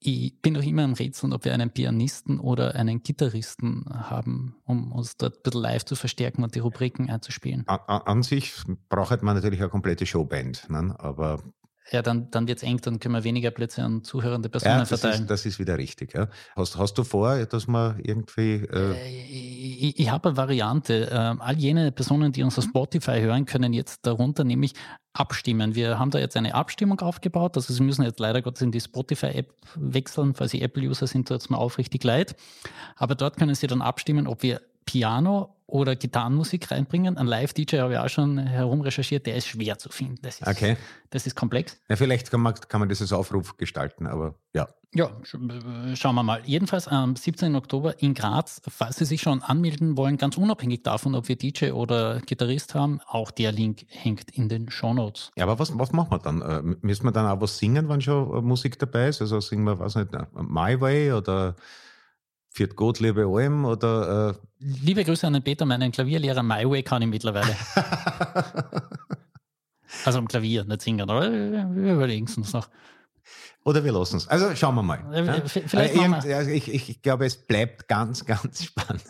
Ich 0.00 0.40
bin 0.40 0.54
noch 0.54 0.62
immer 0.62 0.84
am 0.84 0.92
Rätseln, 0.92 1.32
ob 1.32 1.44
wir 1.44 1.52
einen 1.52 1.70
Pianisten 1.70 2.38
oder 2.38 2.76
einen 2.76 3.02
Gitarristen 3.02 3.84
haben, 3.88 4.56
um 4.64 4.92
uns 4.92 5.16
dort 5.16 5.38
ein 5.38 5.42
bisschen 5.42 5.60
live 5.60 5.84
zu 5.84 5.96
verstärken 5.96 6.44
und 6.44 6.54
die 6.54 6.60
Rubriken 6.60 7.10
einzuspielen. 7.10 7.64
An, 7.66 7.80
an 7.86 8.22
sich 8.22 8.54
braucht 8.88 9.22
man 9.22 9.34
natürlich 9.34 9.60
eine 9.60 9.70
komplette 9.70 10.06
Showband, 10.06 10.70
ne? 10.70 10.94
aber 10.98 11.42
ja, 11.90 12.02
dann, 12.02 12.30
dann 12.30 12.46
wird 12.46 12.58
es 12.58 12.62
eng, 12.62 12.80
dann 12.82 13.00
können 13.00 13.14
wir 13.14 13.24
weniger 13.24 13.50
Plätze 13.50 13.82
an 13.82 14.04
zuhörende 14.04 14.48
Personen 14.48 14.74
ja, 14.74 14.80
das 14.80 14.88
verteilen. 14.88 15.22
Ist, 15.22 15.30
das 15.30 15.46
ist 15.46 15.58
wieder 15.58 15.78
richtig. 15.78 16.14
Ja. 16.14 16.28
Hast, 16.54 16.76
hast 16.76 16.94
du 16.98 17.04
vor, 17.04 17.36
dass 17.46 17.66
man 17.66 17.98
irgendwie. 18.00 18.56
Äh, 18.56 18.92
äh 18.92 19.78
ich, 19.80 19.98
ich 19.98 20.10
habe 20.10 20.28
eine 20.28 20.36
Variante. 20.36 21.08
Ähm, 21.10 21.40
all 21.40 21.56
jene 21.56 21.90
Personen, 21.92 22.32
die 22.32 22.42
uns 22.42 22.58
auf 22.58 22.64
Spotify 22.64 23.20
hören, 23.20 23.46
können 23.46 23.72
jetzt 23.72 24.04
darunter 24.06 24.44
nämlich 24.44 24.74
abstimmen. 25.14 25.74
Wir 25.74 25.98
haben 25.98 26.10
da 26.10 26.18
jetzt 26.18 26.36
eine 26.36 26.54
Abstimmung 26.54 27.00
aufgebaut. 27.00 27.56
Also 27.56 27.72
Sie 27.72 27.82
müssen 27.82 28.02
jetzt 28.02 28.20
leider 28.20 28.42
Gottes 28.42 28.62
in 28.62 28.70
die 28.70 28.80
Spotify-App 28.80 29.54
wechseln. 29.76 30.34
Falls 30.34 30.50
Sie 30.50 30.60
Apple-User 30.60 31.06
sind, 31.06 31.28
tut 31.28 31.40
es 31.40 31.48
mir 31.48 31.58
aufrichtig 31.58 32.04
leid. 32.04 32.36
Aber 32.96 33.14
dort 33.14 33.36
können 33.36 33.54
Sie 33.54 33.66
dann 33.66 33.82
abstimmen, 33.82 34.26
ob 34.26 34.42
wir 34.42 34.60
Piano 34.88 35.54
oder 35.66 35.96
Gitarrenmusik 35.96 36.70
reinbringen. 36.70 37.18
Ein 37.18 37.26
Live-DJ 37.26 37.80
habe 37.80 37.92
ich 37.92 37.98
auch 37.98 38.08
schon 38.08 38.38
herumrecherchiert, 38.38 39.26
der 39.26 39.36
ist 39.36 39.46
schwer 39.46 39.76
zu 39.76 39.90
finden. 39.90 40.16
Das 40.22 40.40
ist, 40.40 40.48
okay. 40.48 40.78
das 41.10 41.26
ist 41.26 41.36
komplex. 41.36 41.78
Ja, 41.90 41.96
vielleicht 41.96 42.30
kann 42.30 42.40
man, 42.40 42.54
kann 42.54 42.80
man 42.80 42.88
das 42.88 43.02
als 43.02 43.12
Aufruf 43.12 43.58
gestalten, 43.58 44.06
aber 44.06 44.34
ja. 44.54 44.66
Ja, 44.94 45.10
schauen 45.22 46.14
wir 46.14 46.22
mal. 46.22 46.40
Jedenfalls 46.46 46.88
am 46.88 47.14
17. 47.14 47.54
Oktober 47.54 48.00
in 48.02 48.14
Graz, 48.14 48.62
falls 48.66 48.96
Sie 48.96 49.04
sich 49.04 49.20
schon 49.20 49.42
anmelden 49.42 49.98
wollen, 49.98 50.16
ganz 50.16 50.38
unabhängig 50.38 50.84
davon, 50.84 51.14
ob 51.14 51.28
wir 51.28 51.36
DJ 51.36 51.72
oder 51.72 52.20
Gitarrist 52.20 52.74
haben, 52.74 53.00
auch 53.06 53.30
der 53.30 53.52
Link 53.52 53.84
hängt 53.88 54.30
in 54.30 54.48
den 54.48 54.70
Show 54.70 54.94
Notes. 54.94 55.30
Ja, 55.36 55.44
aber 55.44 55.58
was, 55.58 55.78
was 55.78 55.92
machen 55.92 56.12
wir 56.12 56.18
dann? 56.18 56.40
Äh, 56.40 56.62
müssen 56.80 57.04
wir 57.04 57.12
dann 57.12 57.26
auch 57.26 57.42
was 57.42 57.58
singen, 57.58 57.90
wenn 57.90 58.00
schon 58.00 58.38
äh, 58.38 58.40
Musik 58.40 58.78
dabei 58.78 59.08
ist? 59.08 59.20
Also 59.20 59.38
singen 59.40 59.64
wir, 59.64 59.78
was 59.78 59.96
nicht, 59.96 60.14
äh, 60.14 60.24
My 60.34 60.80
Way 60.80 61.12
oder 61.12 61.56
Viert 62.50 62.76
Gott, 62.76 62.98
liebe 63.00 63.26
allem 63.26 63.64
oder? 63.64 64.30
Äh 64.30 64.48
Liebe 64.58 65.04
Grüße 65.04 65.26
an 65.26 65.34
den 65.34 65.42
Peter, 65.42 65.64
meinen 65.66 65.92
Klavierlehrer 65.92 66.42
My 66.42 66.68
Way 66.68 66.82
kann 66.82 67.02
ich 67.02 67.08
mittlerweile. 67.08 67.54
also 70.04 70.18
am 70.18 70.26
Klavier, 70.26 70.64
nicht 70.64 70.82
singen, 70.82 71.08
aber 71.08 71.30
wir 71.30 71.94
überlegen 71.94 72.26
es 72.26 72.36
uns 72.36 72.52
noch. 72.52 72.68
Oder 73.64 73.84
wir 73.84 73.92
lassen 73.92 74.16
es. 74.16 74.26
Also 74.28 74.54
schauen 74.56 74.74
wir 74.76 74.82
mal. 74.82 75.04
Äh, 75.12 75.26
ja? 75.26 75.42
Vielleicht 75.46 75.94
äh, 75.94 76.08
wir. 76.08 76.36
Also 76.36 76.50
ich, 76.50 76.72
ich, 76.72 76.88
ich 76.88 77.02
glaube, 77.02 77.26
es 77.26 77.36
bleibt 77.36 77.86
ganz, 77.86 78.24
ganz 78.24 78.64
spannend. 78.64 79.04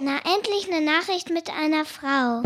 Na, 0.00 0.18
endlich 0.34 0.68
eine 0.70 0.84
Nachricht 0.84 1.30
mit 1.30 1.48
einer 1.50 1.84
Frau. 1.84 2.42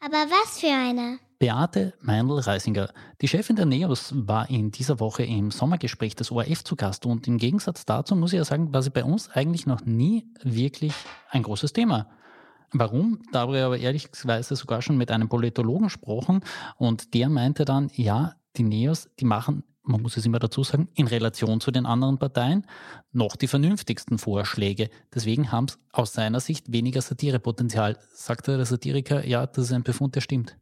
Aber 0.00 0.30
was 0.30 0.60
für 0.60 0.68
eine? 0.68 1.18
Beate 1.38 1.92
Meindl-Reisinger, 2.00 2.90
die 3.20 3.28
Chefin 3.28 3.56
der 3.56 3.66
NEOS, 3.66 4.14
war 4.16 4.48
in 4.48 4.70
dieser 4.70 5.00
Woche 5.00 5.22
im 5.22 5.50
Sommergespräch 5.50 6.14
des 6.14 6.32
ORF 6.32 6.64
zu 6.64 6.76
Gast 6.76 7.04
und 7.04 7.28
im 7.28 7.36
Gegensatz 7.36 7.84
dazu 7.84 8.16
muss 8.16 8.32
ich 8.32 8.38
ja 8.38 8.44
sagen, 8.44 8.72
war 8.72 8.82
sie 8.82 8.90
bei 8.90 9.04
uns 9.04 9.28
eigentlich 9.30 9.66
noch 9.66 9.84
nie 9.84 10.26
wirklich 10.42 10.94
ein 11.30 11.42
großes 11.42 11.72
Thema. 11.74 12.08
Warum? 12.72 13.20
Da 13.32 13.40
habe 13.40 13.58
ich 13.58 13.62
aber 13.62 13.78
ehrlicherweise 13.78 14.56
sogar 14.56 14.80
schon 14.80 14.96
mit 14.96 15.10
einem 15.10 15.28
Politologen 15.28 15.88
gesprochen 15.88 16.40
und 16.76 17.12
der 17.12 17.28
meinte 17.28 17.64
dann, 17.64 17.90
ja, 17.94 18.34
die 18.56 18.62
NEOS, 18.62 19.10
die 19.20 19.26
machen, 19.26 19.62
man 19.82 20.02
muss 20.02 20.16
es 20.16 20.26
immer 20.26 20.38
dazu 20.38 20.64
sagen, 20.64 20.88
in 20.94 21.06
Relation 21.06 21.60
zu 21.60 21.70
den 21.70 21.86
anderen 21.86 22.18
Parteien 22.18 22.66
noch 23.12 23.36
die 23.36 23.46
vernünftigsten 23.46 24.18
Vorschläge. 24.18 24.90
Deswegen 25.14 25.52
haben 25.52 25.66
es 25.66 25.78
aus 25.92 26.12
seiner 26.12 26.40
Sicht 26.40 26.72
weniger 26.72 27.02
Satirepotenzial. 27.02 27.98
Sagte 28.12 28.56
der 28.56 28.66
Satiriker, 28.66 29.24
ja, 29.26 29.46
das 29.46 29.66
ist 29.66 29.72
ein 29.72 29.84
Befund, 29.84 30.16
der 30.16 30.22
stimmt. 30.22 30.56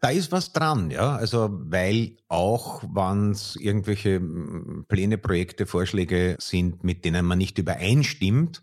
Da 0.00 0.10
ist 0.10 0.30
was 0.30 0.52
dran, 0.52 0.90
ja. 0.90 1.16
Also, 1.16 1.48
weil 1.50 2.18
auch 2.28 2.84
wenn 2.84 3.32
es 3.32 3.56
irgendwelche 3.56 4.16
hm, 4.16 4.84
Pläne, 4.88 5.18
Projekte, 5.18 5.66
Vorschläge 5.66 6.36
sind, 6.38 6.84
mit 6.84 7.04
denen 7.04 7.26
man 7.26 7.38
nicht 7.38 7.58
übereinstimmt, 7.58 8.62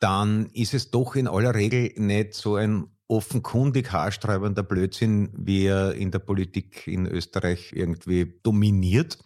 dann 0.00 0.46
ist 0.52 0.74
es 0.74 0.90
doch 0.90 1.14
in 1.14 1.28
aller 1.28 1.54
Regel 1.54 1.92
nicht 1.96 2.34
so 2.34 2.56
ein 2.56 2.86
offenkundig 3.08 3.92
haarsträubender 3.92 4.64
Blödsinn, 4.64 5.30
wie 5.36 5.66
er 5.66 5.94
in 5.94 6.10
der 6.10 6.18
Politik 6.18 6.86
in 6.88 7.06
Österreich 7.06 7.72
irgendwie 7.72 8.40
dominiert. 8.42 9.18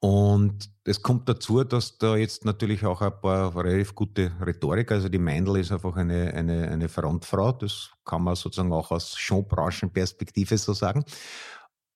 Und 0.00 0.70
es 0.84 1.02
kommt 1.02 1.28
dazu, 1.28 1.62
dass 1.62 1.98
da 1.98 2.16
jetzt 2.16 2.46
natürlich 2.46 2.86
auch 2.86 3.02
ein 3.02 3.20
paar 3.20 3.54
relativ 3.54 3.94
gute 3.94 4.32
Rhetorik, 4.44 4.90
also 4.92 5.10
die 5.10 5.18
Meindl 5.18 5.58
ist 5.58 5.72
einfach 5.72 5.94
eine, 5.96 6.32
eine, 6.32 6.68
eine 6.68 6.88
Frontfrau, 6.88 7.52
das 7.52 7.90
kann 8.06 8.22
man 8.22 8.34
sozusagen 8.34 8.72
auch 8.72 8.90
aus 8.90 9.16
Showbranchenperspektive 9.18 10.56
so 10.56 10.72
sagen. 10.72 11.04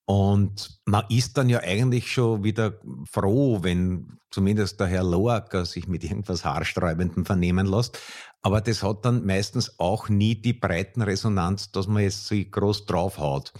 Und 0.07 0.81
man 0.85 1.05
ist 1.09 1.35
dann 1.35 1.49
ja 1.49 1.61
eigentlich 1.61 2.11
schon 2.11 2.43
wieder 2.43 2.79
froh, 3.11 3.63
wenn 3.63 4.19
zumindest 4.29 4.79
der 4.79 4.85
Herr 4.85 5.03
Loacker 5.03 5.65
sich 5.65 5.87
mit 5.87 6.03
irgendwas 6.03 6.45
Haarsträubendem 6.45 7.25
vernehmen 7.25 7.65
lässt. 7.65 7.97
Aber 8.43 8.61
das 8.61 8.83
hat 8.83 9.03
dann 9.03 9.25
meistens 9.25 9.79
auch 9.79 10.07
nie 10.07 10.35
die 10.35 10.53
breiten 10.53 11.01
Resonanz, 11.01 11.71
dass 11.71 11.87
man 11.87 12.03
jetzt 12.03 12.27
so 12.27 12.35
groß 12.35 12.85
draufhaut. 12.85 13.51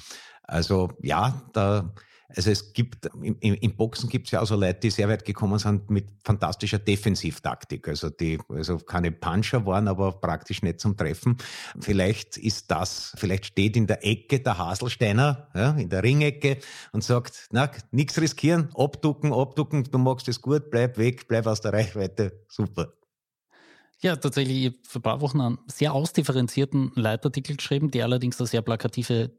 Also 0.43 0.91
ja, 1.01 1.41
da 1.53 1.95
Also 2.29 2.49
es 2.49 2.73
gibt, 2.73 3.05
im, 3.21 3.37
im 3.39 3.75
Boxen 3.75 4.09
gibt 4.09 4.27
es 4.27 4.31
ja 4.31 4.41
auch 4.41 4.47
so 4.47 4.55
Leute, 4.55 4.79
die 4.81 4.89
sehr 4.89 5.07
weit 5.07 5.25
gekommen 5.25 5.59
sind 5.59 5.89
mit 5.89 6.07
fantastischer 6.23 6.79
Defensivtaktik. 6.79 7.87
Also 7.87 8.09
die 8.09 8.39
also 8.49 8.77
keine 8.77 9.11
Puncher 9.11 9.65
waren, 9.65 9.87
aber 9.87 10.11
praktisch 10.13 10.63
nicht 10.63 10.79
zum 10.79 10.97
Treffen. 10.97 11.37
Vielleicht 11.79 12.37
ist 12.37 12.71
das, 12.71 13.13
vielleicht 13.17 13.45
steht 13.45 13.77
in 13.77 13.85
der 13.85 14.03
Ecke 14.05 14.39
der 14.39 14.57
Haselsteiner, 14.57 15.49
ja, 15.53 15.71
in 15.71 15.89
der 15.89 16.03
Ringecke 16.03 16.57
und 16.91 17.03
sagt, 17.03 17.47
na, 17.51 17.69
nichts 17.91 18.19
riskieren, 18.19 18.69
abducken, 18.75 19.31
abducken, 19.31 19.83
du 19.83 19.97
magst 19.99 20.27
es 20.27 20.41
gut, 20.41 20.71
bleib 20.71 20.97
weg, 20.97 21.27
bleib 21.27 21.45
aus 21.45 21.61
der 21.61 21.73
Reichweite, 21.73 22.43
super. 22.47 22.93
Ja, 24.01 24.15
tatsächlich, 24.15 24.57
ich 24.57 24.65
habe 24.65 24.77
vor 24.83 24.99
ein 24.99 25.03
paar 25.03 25.21
Wochen 25.21 25.41
einen 25.41 25.59
sehr 25.67 25.93
ausdifferenzierten 25.93 26.91
Leitartikel 26.95 27.55
geschrieben, 27.55 27.91
der 27.91 28.05
allerdings 28.05 28.39
eine 28.39 28.47
sehr 28.47 28.61
plakative 28.61 29.31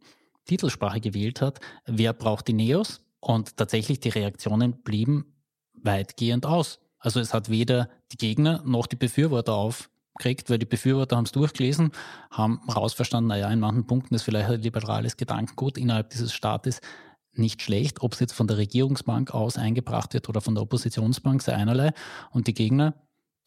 Titelsprache 0.47 1.01
gewählt 1.01 1.41
hat. 1.41 1.61
Wer 1.85 2.13
braucht 2.13 2.49
die 2.49 2.55
Neos? 2.55 3.03
Und 3.21 3.57
tatsächlich, 3.57 4.01
die 4.01 4.09
Reaktionen 4.09 4.83
blieben 4.83 5.35
weitgehend 5.75 6.47
aus. 6.47 6.79
Also 6.99 7.21
es 7.21 7.35
hat 7.35 7.51
weder 7.51 7.89
die 8.13 8.17
Gegner 8.17 8.63
noch 8.65 8.87
die 8.87 8.97
Befürworter 8.97 9.55
aufgekriegt, 9.55 10.49
weil 10.51 10.59
die 10.59 10.67
Befürworter 10.67 11.17
haben 11.17 11.25
es 11.25 11.33
durchgelesen, 11.33 11.93
haben 12.31 12.61
rausverstanden, 12.69 13.29
naja, 13.29 13.51
in 13.51 13.61
manchen 13.61 13.87
Punkten 13.87 14.15
ist 14.15 14.23
vielleicht 14.23 14.51
ein 14.51 14.63
liberales 14.63 15.17
Gedankengut 15.17 15.79
innerhalb 15.79 16.11
dieses 16.11 16.33
Staates 16.33 16.81
nicht 17.33 17.63
schlecht, 17.63 18.03
ob 18.03 18.15
es 18.15 18.21
jetzt 18.21 18.33
von 18.33 18.47
der 18.47 18.57
Regierungsbank 18.57 19.33
aus 19.35 19.59
eingebracht 19.59 20.15
wird 20.15 20.29
oder 20.29 20.41
von 20.41 20.55
der 20.55 20.63
Oppositionsbank, 20.63 21.43
sei 21.43 21.55
einerlei. 21.55 21.93
Und 22.31 22.47
die 22.47 22.55
Gegner 22.55 22.95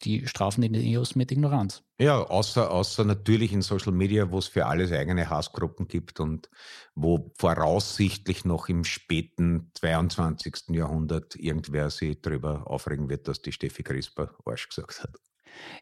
die 0.02 0.26
strafen 0.26 0.62
die 0.62 0.68
Neos 0.68 1.14
mit 1.14 1.30
Ignoranz. 1.30 1.82
Ja, 1.98 2.22
außer, 2.22 2.70
außer 2.70 3.04
natürlich 3.04 3.52
in 3.52 3.62
Social 3.62 3.92
Media, 3.92 4.30
wo 4.30 4.38
es 4.38 4.46
für 4.46 4.66
alles 4.66 4.92
eigene 4.92 5.28
Hassgruppen 5.28 5.88
gibt 5.88 6.20
und 6.20 6.48
wo 6.94 7.32
voraussichtlich 7.36 8.44
noch 8.44 8.68
im 8.68 8.84
späten 8.84 9.70
22. 9.74 10.70
Jahrhundert 10.70 11.36
irgendwer 11.36 11.90
sich 11.90 12.20
darüber 12.22 12.70
aufregen 12.70 13.08
wird, 13.08 13.28
dass 13.28 13.42
die 13.42 13.52
Steffi 13.52 13.82
Crisper 13.82 14.34
Arsch 14.44 14.68
gesagt 14.68 15.02
hat. 15.02 15.16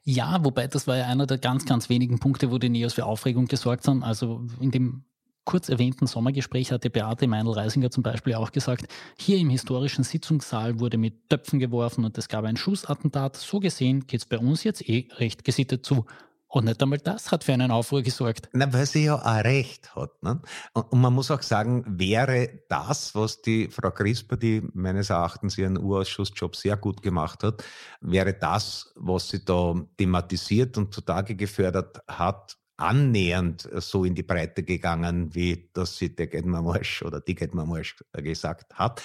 Ja, 0.03 0.45
wobei 0.45 0.67
das 0.67 0.87
war 0.87 0.97
ja 0.97 1.07
einer 1.07 1.27
der 1.27 1.39
ganz, 1.39 1.65
ganz 1.65 1.89
wenigen 1.89 2.19
Punkte, 2.19 2.51
wo 2.51 2.59
die 2.59 2.69
Neos 2.69 2.95
für 2.95 3.07
Aufregung 3.07 3.47
gesorgt 3.47 3.87
haben. 3.87 4.03
Also 4.03 4.47
in 4.61 4.71
dem 4.71 5.05
kurz 5.49 5.71
erwähnten 5.71 6.07
Sommergespräch 6.07 6.73
hatte 6.73 6.91
Beate 6.91 7.27
Meinl-Reisinger 7.27 7.91
zum 7.91 8.03
Beispiel 8.03 8.35
auch 8.35 8.53
gesagt, 8.53 8.87
hier 9.19 9.39
im 9.39 9.49
historischen 9.49 10.05
Sitzungssaal 10.05 10.79
wurde 10.79 10.99
mit 10.99 11.31
Töpfen 11.31 11.59
geworfen 11.59 12.05
und 12.05 12.19
es 12.19 12.29
gab 12.29 12.45
ein 12.45 12.59
Schussattentat. 12.59 13.35
So 13.37 13.59
gesehen 13.59 14.07
geht 14.07 14.21
es 14.21 14.27
bei 14.27 14.37
uns 14.37 14.63
jetzt 14.63 14.87
eh 14.87 15.09
recht 15.17 15.45
gesittet 15.45 15.87
zu. 15.87 16.05
Und 16.49 16.67
nicht 16.67 16.83
einmal 16.83 16.99
das 16.99 17.33
hat 17.33 17.45
für 17.45 17.55
einen 17.55 17.71
Aufruhr 17.71 18.03
gesorgt. 18.03 18.51
Na, 18.53 18.71
weil 18.75 18.85
sie 18.85 19.07
ja 19.07 19.15
auch 19.15 19.45
recht 19.45 19.97
hat. 19.97 20.23
Ne? 20.23 20.43
Und, 20.75 20.93
und, 20.93 21.01
man 21.01 21.15
muss 21.15 21.31
auch 21.31 21.41
sagen, 21.41 21.83
wäre 21.87 22.51
das, 22.69 23.15
was 23.15 23.41
die 23.41 23.69
Frau 23.69 23.91
Crisper, 23.91 24.37
die 24.37 24.69
meines 24.75 25.09
Erachtens 25.09 25.57
ihren 25.57 25.79
Urausschussjob 25.79 26.57
sehr 26.57 26.77
gut 26.77 27.01
gemacht 27.01 27.43
hat, 27.43 27.65
wäre 28.03 28.35
das, 28.35 28.93
was 28.97 29.31
sie 29.31 29.43
da 29.43 29.75
thematisiert 29.97 30.77
und 30.77 30.93
zutage 30.93 31.37
gefördert 31.37 32.03
hat, 32.07 32.59
annähernd 32.79 33.69
so 33.75 34.05
in 34.05 34.15
die 34.15 34.23
Breite 34.23 34.63
gegangen, 34.63 35.35
wie 35.35 35.69
das 35.75 35.99
sie 35.99 36.15
der 36.15 36.29
Gedmermarsch 36.29 37.03
oder 37.03 37.21
die 37.21 37.35
Gedmermarsch 37.35 37.97
gesagt 38.13 38.75
hat, 38.75 39.03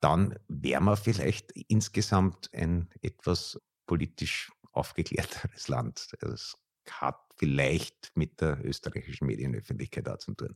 dann 0.00 0.34
wären 0.48 0.84
wir 0.84 0.96
vielleicht 0.96 1.52
insgesamt 1.52 2.50
ein 2.52 2.90
etwas 3.00 3.58
politisch 3.86 4.50
aufgeklärteres 4.72 5.68
Land. 5.68 6.12
Es 6.20 6.56
hat 6.90 7.20
vielleicht 7.36 8.12
mit 8.14 8.40
der 8.40 8.64
österreichischen 8.64 9.26
Medienöffentlichkeit 9.26 10.08
auch 10.08 10.18
zu 10.18 10.34
tun. 10.34 10.54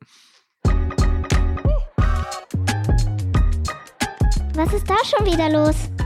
Was 4.54 4.72
ist 4.74 4.88
da 4.88 4.96
schon 5.04 5.26
wieder 5.26 5.48
los? 5.48 6.01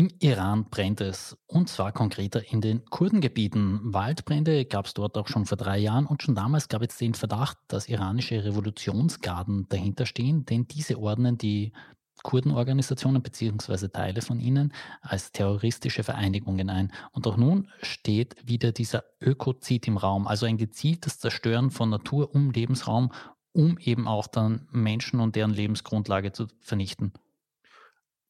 Im 0.00 0.08
Iran 0.20 0.64
brennt 0.70 1.02
es, 1.02 1.36
und 1.46 1.68
zwar 1.68 1.92
konkreter 1.92 2.50
in 2.50 2.62
den 2.62 2.86
Kurdengebieten. 2.86 3.92
Waldbrände 3.92 4.64
gab 4.64 4.86
es 4.86 4.94
dort 4.94 5.18
auch 5.18 5.28
schon 5.28 5.44
vor 5.44 5.58
drei 5.58 5.76
Jahren 5.76 6.06
und 6.06 6.22
schon 6.22 6.34
damals 6.34 6.70
gab 6.70 6.80
es 6.80 6.96
den 6.96 7.12
Verdacht, 7.12 7.58
dass 7.68 7.86
iranische 7.86 8.42
Revolutionsgarden 8.42 9.68
dahinter 9.68 10.06
stehen, 10.06 10.46
denn 10.46 10.66
diese 10.66 10.98
ordnen 10.98 11.36
die 11.36 11.74
Kurdenorganisationen 12.22 13.20
bzw. 13.20 13.88
Teile 13.88 14.22
von 14.22 14.40
ihnen 14.40 14.72
als 15.02 15.32
terroristische 15.32 16.02
Vereinigungen 16.02 16.70
ein. 16.70 16.92
Und 17.12 17.26
auch 17.26 17.36
nun 17.36 17.68
steht 17.82 18.36
wieder 18.48 18.72
dieser 18.72 19.04
Ökozid 19.20 19.86
im 19.86 19.98
Raum, 19.98 20.26
also 20.26 20.46
ein 20.46 20.56
gezieltes 20.56 21.18
Zerstören 21.18 21.70
von 21.70 21.90
Natur 21.90 22.34
um 22.34 22.52
Lebensraum, 22.52 23.12
um 23.52 23.76
eben 23.76 24.08
auch 24.08 24.28
dann 24.28 24.66
Menschen 24.70 25.20
und 25.20 25.36
deren 25.36 25.52
Lebensgrundlage 25.52 26.32
zu 26.32 26.46
vernichten. 26.62 27.12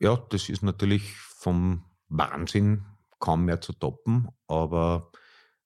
Ja, 0.00 0.16
das 0.30 0.48
ist 0.48 0.64
natürlich 0.64 1.14
vom 1.40 1.85
Wahnsinn 2.09 2.85
kaum 3.18 3.46
mehr 3.46 3.61
zu 3.61 3.72
toppen, 3.72 4.29
aber 4.46 5.11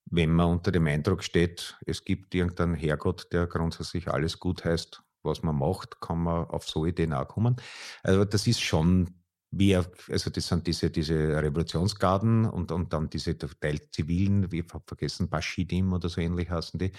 wenn 0.07 0.31
man 0.31 0.47
unter 0.47 0.71
dem 0.71 0.87
Eindruck 0.87 1.25
steht, 1.25 1.77
es 1.85 2.05
gibt 2.05 2.35
irgendeinen 2.35 2.75
Herrgott, 2.75 3.33
der 3.33 3.47
grundsätzlich 3.47 4.09
alles 4.09 4.39
gut 4.39 4.65
heißt, 4.65 5.03
was 5.23 5.43
man 5.43 5.57
macht, 5.57 6.01
kann 6.01 6.23
man 6.23 6.47
auf 6.47 6.69
so 6.69 6.87
Ideen 6.87 7.13
auch 7.13 7.27
kommen. 7.27 7.57
Also 8.03 8.25
das 8.25 8.47
ist 8.47 8.61
schon 8.61 9.11
wie, 9.51 9.75
also 9.75 10.31
das 10.31 10.47
sind 10.47 10.67
diese, 10.67 10.91
diese 10.91 11.15
Revolutionsgarden 11.15 12.45
und, 12.45 12.71
und 12.71 12.93
dann 12.93 13.11
diese 13.11 13.37
Teil 13.37 13.81
zivilen, 13.91 14.51
wie 14.53 14.61
ich 14.61 14.75
habe 14.75 14.85
vergessen, 14.87 15.29
Bashidim 15.29 15.93
oder 15.93 16.09
so 16.09 16.21
ähnlich 16.21 16.51
heißen 16.51 16.79
die, 16.79 16.93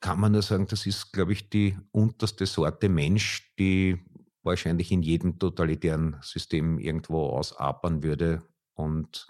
kann 0.00 0.20
man 0.20 0.32
nur 0.32 0.42
sagen, 0.42 0.66
das 0.66 0.86
ist, 0.86 1.12
glaube 1.12 1.32
ich, 1.32 1.48
die 1.48 1.76
unterste 1.92 2.46
Sorte 2.46 2.88
Mensch, 2.88 3.54
die 3.58 4.04
wahrscheinlich 4.46 4.90
in 4.92 5.02
jedem 5.02 5.38
totalitären 5.38 6.16
System 6.22 6.78
irgendwo 6.78 7.28
ausapern 7.28 8.02
würde. 8.02 8.42
Und 8.74 9.26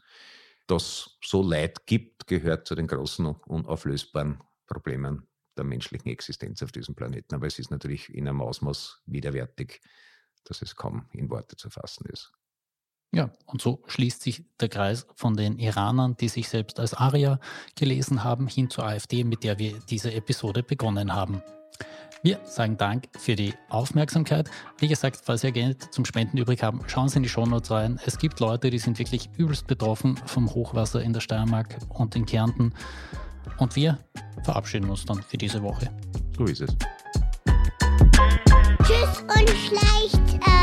das 0.66 1.18
so 1.24 1.42
Leid 1.42 1.86
gibt, 1.86 2.26
gehört 2.26 2.66
zu 2.66 2.74
den 2.74 2.86
großen 2.86 3.26
unauflösbaren 3.26 4.40
Problemen 4.66 5.26
der 5.56 5.64
menschlichen 5.64 6.10
Existenz 6.10 6.62
auf 6.62 6.72
diesem 6.72 6.94
Planeten. 6.94 7.34
Aber 7.34 7.46
es 7.46 7.58
ist 7.58 7.70
natürlich 7.70 8.12
in 8.12 8.28
einem 8.28 8.42
Ausmaß 8.42 9.02
widerwärtig, 9.06 9.80
dass 10.44 10.62
es 10.62 10.76
kaum 10.76 11.06
in 11.12 11.30
Worte 11.30 11.56
zu 11.56 11.70
fassen 11.70 12.06
ist. 12.06 12.32
Ja, 13.12 13.30
und 13.46 13.62
so 13.62 13.82
schließt 13.86 14.20
sich 14.20 14.44
der 14.60 14.68
Kreis 14.68 15.06
von 15.14 15.36
den 15.36 15.58
Iranern, 15.58 16.16
die 16.16 16.28
sich 16.28 16.48
selbst 16.48 16.78
als 16.78 16.92
Aria 16.92 17.40
gelesen 17.74 18.24
haben, 18.24 18.48
hin 18.48 18.68
zur 18.68 18.84
AfD, 18.84 19.24
mit 19.24 19.44
der 19.44 19.58
wir 19.58 19.78
diese 19.88 20.12
Episode 20.12 20.62
begonnen 20.62 21.14
haben. 21.14 21.42
Wir 22.26 22.40
sagen 22.44 22.76
Dank 22.76 23.04
für 23.16 23.36
die 23.36 23.54
Aufmerksamkeit. 23.68 24.50
Wie 24.78 24.88
gesagt, 24.88 25.20
falls 25.22 25.44
ihr 25.44 25.52
Geld 25.52 25.94
zum 25.94 26.04
Spenden 26.04 26.38
übrig 26.38 26.60
haben, 26.60 26.80
schauen 26.88 27.08
Sie 27.08 27.18
in 27.18 27.22
die 27.22 27.28
Shownotes 27.28 27.70
rein. 27.70 28.00
Es 28.04 28.18
gibt 28.18 28.40
Leute, 28.40 28.68
die 28.68 28.80
sind 28.80 28.98
wirklich 28.98 29.30
übelst 29.36 29.68
betroffen 29.68 30.16
vom 30.26 30.52
Hochwasser 30.52 31.00
in 31.00 31.12
der 31.12 31.20
Steiermark 31.20 31.78
und 31.88 32.16
in 32.16 32.26
Kärnten. 32.26 32.74
Und 33.58 33.76
wir 33.76 34.00
verabschieden 34.42 34.90
uns 34.90 35.04
dann 35.04 35.22
für 35.22 35.38
diese 35.38 35.62
Woche. 35.62 35.88
So 36.36 36.46
ist 36.46 36.62
es. 36.62 36.76
Tschüss 38.82 39.22
und 39.28 39.48
schleicht 39.48 40.48
euch. 40.48 40.55